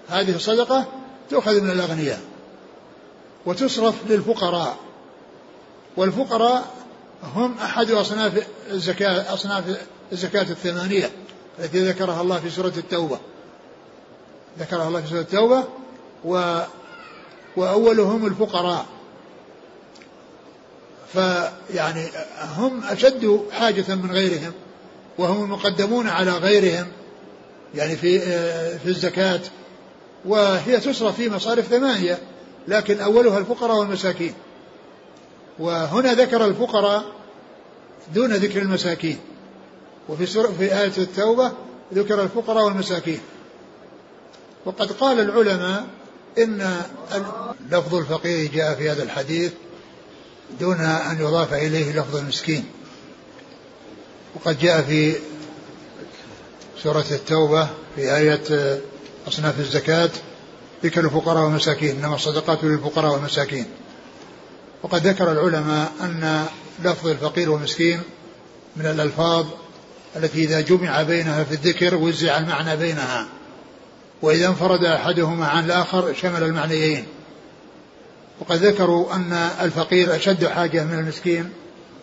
[0.09, 0.86] هذه الصدقة
[1.34, 2.21] تؤخذ من الأغنياء
[3.45, 4.77] وتصرف للفقراء
[5.97, 6.65] والفقراء
[7.23, 9.63] هم أحد أصناف الزكاة أصناف
[10.11, 11.11] الزكاة الثمانية
[11.59, 13.19] التي ذكرها الله في سورة التوبة.
[14.59, 15.63] ذكرها الله في سورة التوبة
[16.25, 16.61] و
[17.57, 18.86] وأولهم الفقراء.
[21.13, 22.07] فيعني
[22.57, 24.53] هم أشد حاجة من غيرهم
[25.17, 26.88] وهم المقدمون على غيرهم
[27.75, 28.19] يعني في
[28.79, 29.41] في الزكاة.
[30.26, 32.19] وهي تصرف في مصارف ثمانية
[32.67, 34.34] لكن أولها الفقراء والمساكين.
[35.59, 37.03] وهنا ذكر الفقراء
[38.15, 39.17] دون ذكر المساكين.
[40.09, 41.51] وفي في آية التوبة
[41.93, 43.19] ذكر الفقراء والمساكين.
[44.65, 45.86] وقد قال العلماء
[46.38, 46.82] إن
[47.71, 49.51] لفظ الفقير جاء في هذا الحديث
[50.59, 52.65] دون أن يضاف إليه لفظ المسكين.
[54.36, 55.15] وقد جاء في
[56.84, 58.80] سورة التوبة في آية
[59.28, 60.09] أصناف الزكاة
[60.84, 63.65] ذكر الفقراء والمساكين إنما الصدقات للفقراء والمساكين.
[64.84, 66.45] وقد ذكر العلماء أن
[66.84, 68.01] لفظ الفقير والمسكين
[68.76, 69.45] من الألفاظ
[70.15, 73.28] التي إذا جمع بينها في الذكر وزع المعنى بينها.
[74.21, 77.05] وإذا انفرد أحدهما عن الآخر شمل المعنيين.
[78.39, 81.49] وقد ذكروا أن الفقير أشد حاجة من المسكين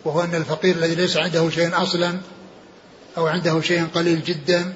[0.04, 2.18] وهو أن الفقير الذي ليس عنده شيء أصلا
[3.18, 4.72] أو عنده شيء قليل جدا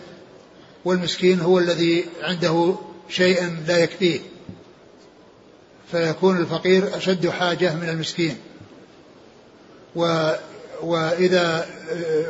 [0.85, 2.74] والمسكين هو الذي عنده
[3.09, 4.20] شيء لا يكفيه
[5.91, 8.37] فيكون الفقير أشد حاجة من المسكين.
[9.97, 10.32] و
[10.82, 11.66] وإذا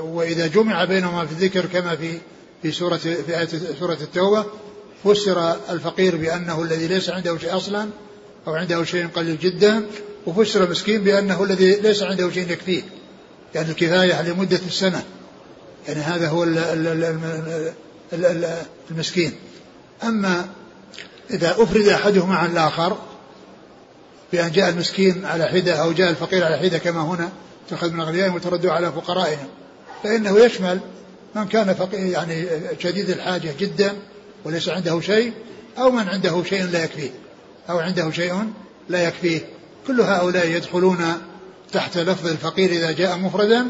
[0.01, 2.19] وإذا جمع بينهما في الذكر كما في
[2.63, 3.49] في سورة في آية
[3.81, 4.45] سورة التوبة
[5.05, 7.89] فسر الفقير بأنه الذي ليس عنده شيء أصلا
[8.47, 9.87] أو عنده شيء قليل جدا
[10.27, 12.83] وفسر المسكين بأنه الذي ليس عنده شيء يكفيه.
[13.55, 15.05] يعني الكفاية لمدة السنة.
[15.89, 16.45] يعني هذا هو
[18.91, 19.33] المسكين.
[20.05, 20.49] أما
[21.31, 22.99] إذا أفرد أحدهما عن الآخر
[24.33, 27.33] بأن جاء المسكين على حدة أو جاء الفقير على حدة كما هنا
[27.71, 29.49] تأخذ من أغنيائهم وتردوا على فقرائهم
[30.03, 30.81] فإنه يشمل
[31.35, 32.47] من كان فقير يعني
[32.79, 33.93] شديد الحاجة جدا
[34.45, 35.33] وليس عنده شيء
[35.79, 37.11] أو من عنده شيء لا يكفيه
[37.71, 38.53] أو عنده شيء
[38.89, 39.41] لا يكفيه.
[39.87, 40.99] كل هؤلاء يدخلون
[41.73, 43.67] تحت لفظ الفقير إذا جاء مفردا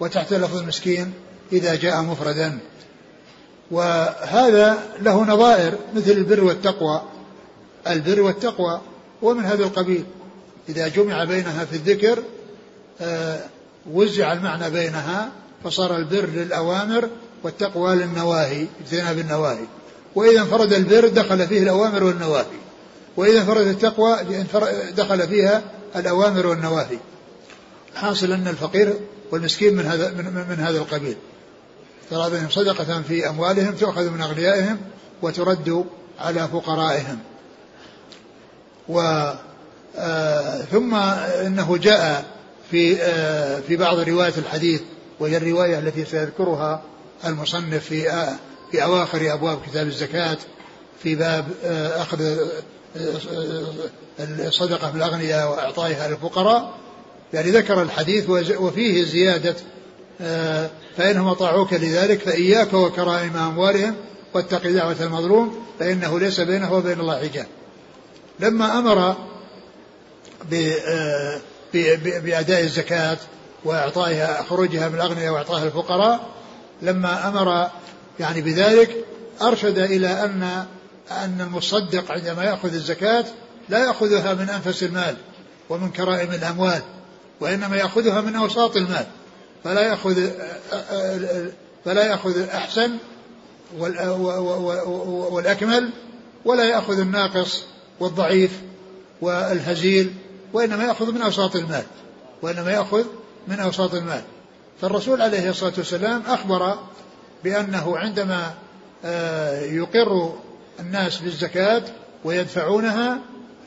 [0.00, 1.12] وتحت لفظ المسكين
[1.52, 2.58] إذا جاء مفردا.
[3.72, 7.02] وهذا له نظائر مثل البر والتقوى.
[7.88, 8.80] البر والتقوى
[9.22, 10.04] ومن هذا القبيل.
[10.68, 12.22] إذا جمع بينها في الذكر
[13.00, 13.40] آه،
[13.92, 15.30] وزع المعنى بينها
[15.64, 17.08] فصار البر للأوامر
[17.42, 19.64] والتقوى للنواهي اجتناب النواهي.
[20.14, 22.62] وإذا انفرد البر دخل فيه الأوامر والنواهي.
[23.16, 24.16] وإذا انفرد التقوى
[24.96, 25.62] دخل فيها
[25.96, 26.98] الأوامر والنواهي.
[27.94, 28.94] حاصل أن الفقير
[29.30, 31.16] والمسكين من هذا من, من هذا القبيل.
[32.12, 34.78] ترى بهم صدقة في أموالهم تؤخذ من أغنيائهم
[35.22, 35.84] وترد
[36.18, 37.18] على فقرائهم.
[38.88, 39.00] و
[39.96, 40.94] آه ثم
[41.46, 42.24] إنه جاء
[42.70, 44.82] في آه في بعض روايات الحديث
[45.20, 46.82] وهي الرواية التي سيذكرها
[47.24, 48.28] المصنف في
[48.70, 50.38] في أواخر أبواب كتاب الزكاة
[51.02, 51.44] في باب
[51.96, 52.36] أخذ
[54.20, 56.72] الصدقة بالأغنياء وإعطائها للفقراء.
[57.32, 59.56] يعني ذكر الحديث وفيه زيادة
[60.96, 63.94] فإنهم أطاعوك لذلك فإياك وكرائم أموالهم
[64.34, 67.46] واتق دعوة المظلوم فإنه ليس بينه وبين الله حجاب.
[68.40, 69.16] لما أمر
[72.24, 73.16] بأداء الزكاة
[73.64, 76.28] وإعطائها خروجها من الأغنياء وإعطائها الفقراء
[76.82, 77.70] لما أمر
[78.20, 79.04] يعني بذلك
[79.42, 80.66] أرشد إلى أن
[81.10, 83.24] أن المصدق عندما يأخذ الزكاة
[83.68, 85.16] لا يأخذها من أنفس المال
[85.68, 86.82] ومن كرائم الأموال
[87.40, 89.06] وإنما يأخذها من أوساط المال.
[89.64, 90.30] فلا يأخذ
[91.84, 92.90] فلا يأخذ الأحسن
[95.30, 95.90] والأكمل
[96.44, 97.64] ولا يأخذ الناقص
[98.00, 98.60] والضعيف
[99.20, 100.14] والهزيل
[100.52, 101.84] وإنما يأخذ من أوساط المال
[102.42, 103.04] وإنما يأخذ
[103.48, 104.22] من أوساط المال.
[104.80, 106.78] فالرسول عليه الصلاة والسلام أخبر
[107.44, 108.54] بأنه عندما
[109.04, 110.34] آه، يقر
[110.80, 111.82] الناس بالزكاة
[112.24, 113.18] ويدفعونها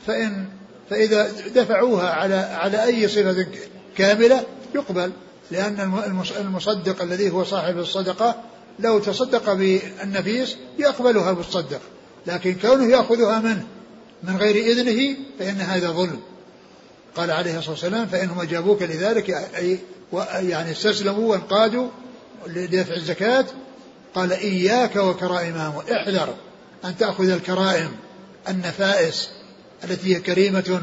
[0.06, 0.48] فإن
[0.90, 3.46] فإذا دفعوها على على أي صفة
[3.96, 4.44] كاملة
[4.74, 5.12] يقبل.
[5.50, 6.02] لأن
[6.40, 8.34] المصدق الذي هو صاحب الصدقة
[8.78, 11.80] لو تصدق بالنفيس يقبلها بالصدق
[12.26, 13.66] لكن كونه يأخذها منه
[14.22, 16.20] من غير إذنه فإن هذا ظلم.
[17.16, 19.78] قال عليه الصلاة والسلام فإنهم أجابوك لذلك أي
[20.32, 21.88] يعني استسلموا وانقادوا
[22.46, 23.44] لدفع الزكاة.
[24.14, 25.56] قال إياك وكرائم
[25.92, 26.34] احذر
[26.84, 27.90] أن تأخذ الكرائم
[28.48, 29.28] النفائس
[29.84, 30.82] التي هي كريمة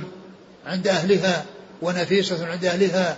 [0.66, 1.45] عند أهلها
[1.82, 3.18] ونفيسة عند أهلها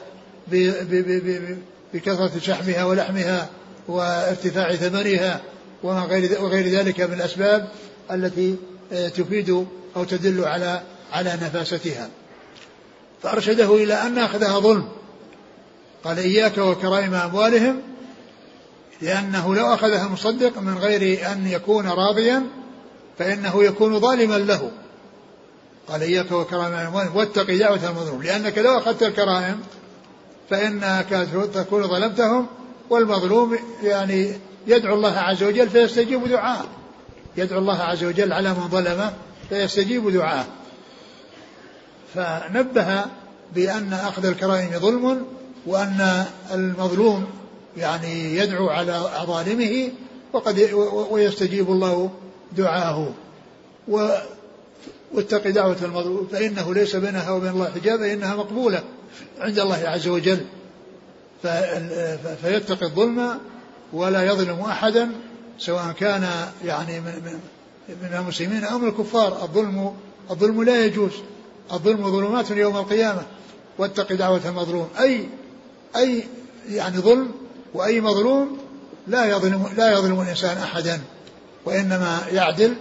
[1.93, 3.49] بكثرة شحمها ولحمها
[3.87, 5.41] وارتفاع ثمنها
[5.83, 7.69] وغير ذلك من الأسباب
[8.11, 8.55] التي
[8.93, 10.81] آه، تفيد أو تدل على
[11.11, 12.09] على نفاستها.
[13.23, 14.87] فأرشده إلى أن أخذها ظلم.
[16.03, 17.81] قال إياك وكرائم أموالهم
[19.01, 22.43] لأنه لو أخذها مصدق من غير أن يكون راضيا
[23.19, 24.71] فإنه يكون ظالما له.
[25.87, 29.61] قال إياك وكرائم أموالهم واتق دعوة المظلوم لأنك لو أخذت الكرائم
[30.49, 32.47] فإنك تكون ظلمتهم
[32.89, 34.33] والمظلوم يعني
[34.67, 36.67] يدعو الله عز وجل فيستجيب دعاءه
[37.37, 39.13] يدعو الله عز وجل على من ظلمه
[39.49, 40.47] فيستجيب دعاءه
[42.15, 43.05] فنبه
[43.55, 45.25] بأن أخذ الكرائم ظلم
[45.65, 47.25] وأن المظلوم
[47.77, 49.89] يعني يدعو على ظالمه
[50.33, 50.69] وقد
[51.11, 52.11] ويستجيب الله
[52.57, 53.13] دعاءه.
[53.87, 54.09] و
[55.13, 58.83] واتق دعوة المظلوم فإنه ليس بينها وبين الله حجاب إنها مقبولة.
[59.39, 60.45] عند الله عز وجل.
[62.41, 63.39] فيتقي الظلم
[63.93, 65.11] ولا يظلم أحدا
[65.59, 66.28] سواء كان
[66.66, 67.39] يعني من
[67.89, 69.43] من المسلمين أو من الكفار.
[69.43, 69.93] الظلم
[70.32, 71.11] الظلم لا يجوز.
[71.74, 73.22] الظلم ظلمات يوم القيامة.
[73.78, 74.89] واتق دعوة المظلوم.
[74.99, 75.30] أي
[75.95, 76.24] أي
[76.70, 77.32] يعني ظلم
[77.74, 78.57] وأي مظلوم
[79.07, 81.01] لا يظلم لا يظلم الإنسان أحدا
[81.66, 82.76] وإنما يعدل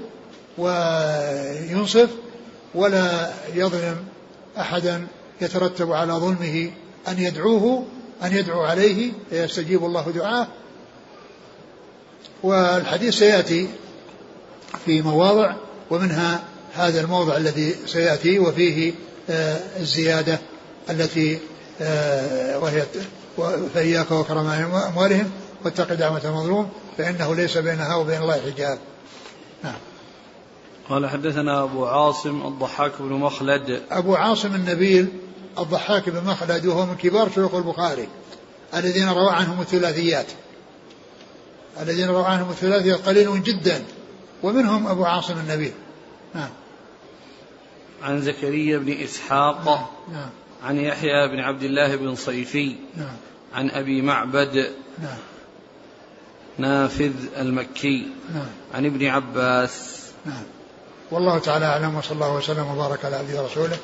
[0.58, 2.10] وينصف
[2.74, 3.96] ولا يظلم
[4.58, 5.06] أحدا.
[5.40, 6.70] يترتب على ظلمه
[7.08, 7.86] أن يدعوه
[8.22, 10.46] أن يدعو عليه فيستجيب الله دعاه.
[12.42, 13.68] والحديث سيأتي
[14.84, 15.54] في مواضع
[15.90, 18.92] ومنها هذا الموضع الذي سيأتي وفيه
[19.30, 20.38] آه، الزيادة
[20.90, 21.38] التي
[21.80, 22.82] آه، وهي
[23.74, 24.46] فإياك وكرم
[24.88, 25.30] أموالهم
[25.64, 26.68] واتق دعوة المظلوم
[26.98, 28.78] فإنه ليس بينها وبين الله حجاب.
[29.64, 29.74] نعم.
[30.88, 35.08] قال حدثنا أبو عاصم الضحاك بن مخلد أبو عاصم النبيل
[35.58, 38.08] الضحاك بن مخلد وهو من كبار شيوخ البخاري
[38.74, 40.26] الذين روى عنهم الثلاثيات
[41.80, 43.84] الذين روى عنهم الثلاثيات قليل جدا
[44.42, 45.72] ومنهم أبو عاصم النبيل
[46.34, 46.50] نعم
[48.02, 49.86] عن زكريا بن إسحاق نعم.
[50.12, 50.30] نعم.
[50.64, 53.16] عن يحيى بن عبد الله بن صيفي نعم.
[53.54, 54.70] عن أبي معبد
[55.02, 55.18] نعم.
[56.58, 58.46] نافذ المكي نعم.
[58.74, 60.42] عن ابن عباس نعم
[61.14, 63.76] والله تعالى أعلم وصلى الله وسلم وبارك على عبده ورسوله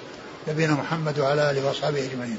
[0.48, 2.38] نبينا محمد وعلى آله وأصحابه أجمعين.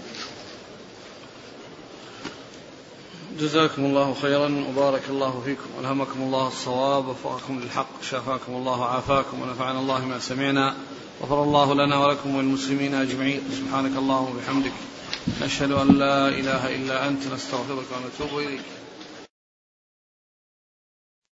[3.39, 9.79] جزاكم الله خيرا وبارك الله فيكم ألهمكم الله الصواب وفقكم للحق شافاكم الله وعافاكم ونفعنا
[9.79, 10.75] الله ما سمعنا
[11.23, 13.41] غفر الله لنا ولكم وللمسلمين أجمعين.
[13.51, 14.73] سبحانك اللهم وبحمدك
[15.41, 18.80] نشهد أن لا إله إلا أنت نستغفرك ونتوب إليك.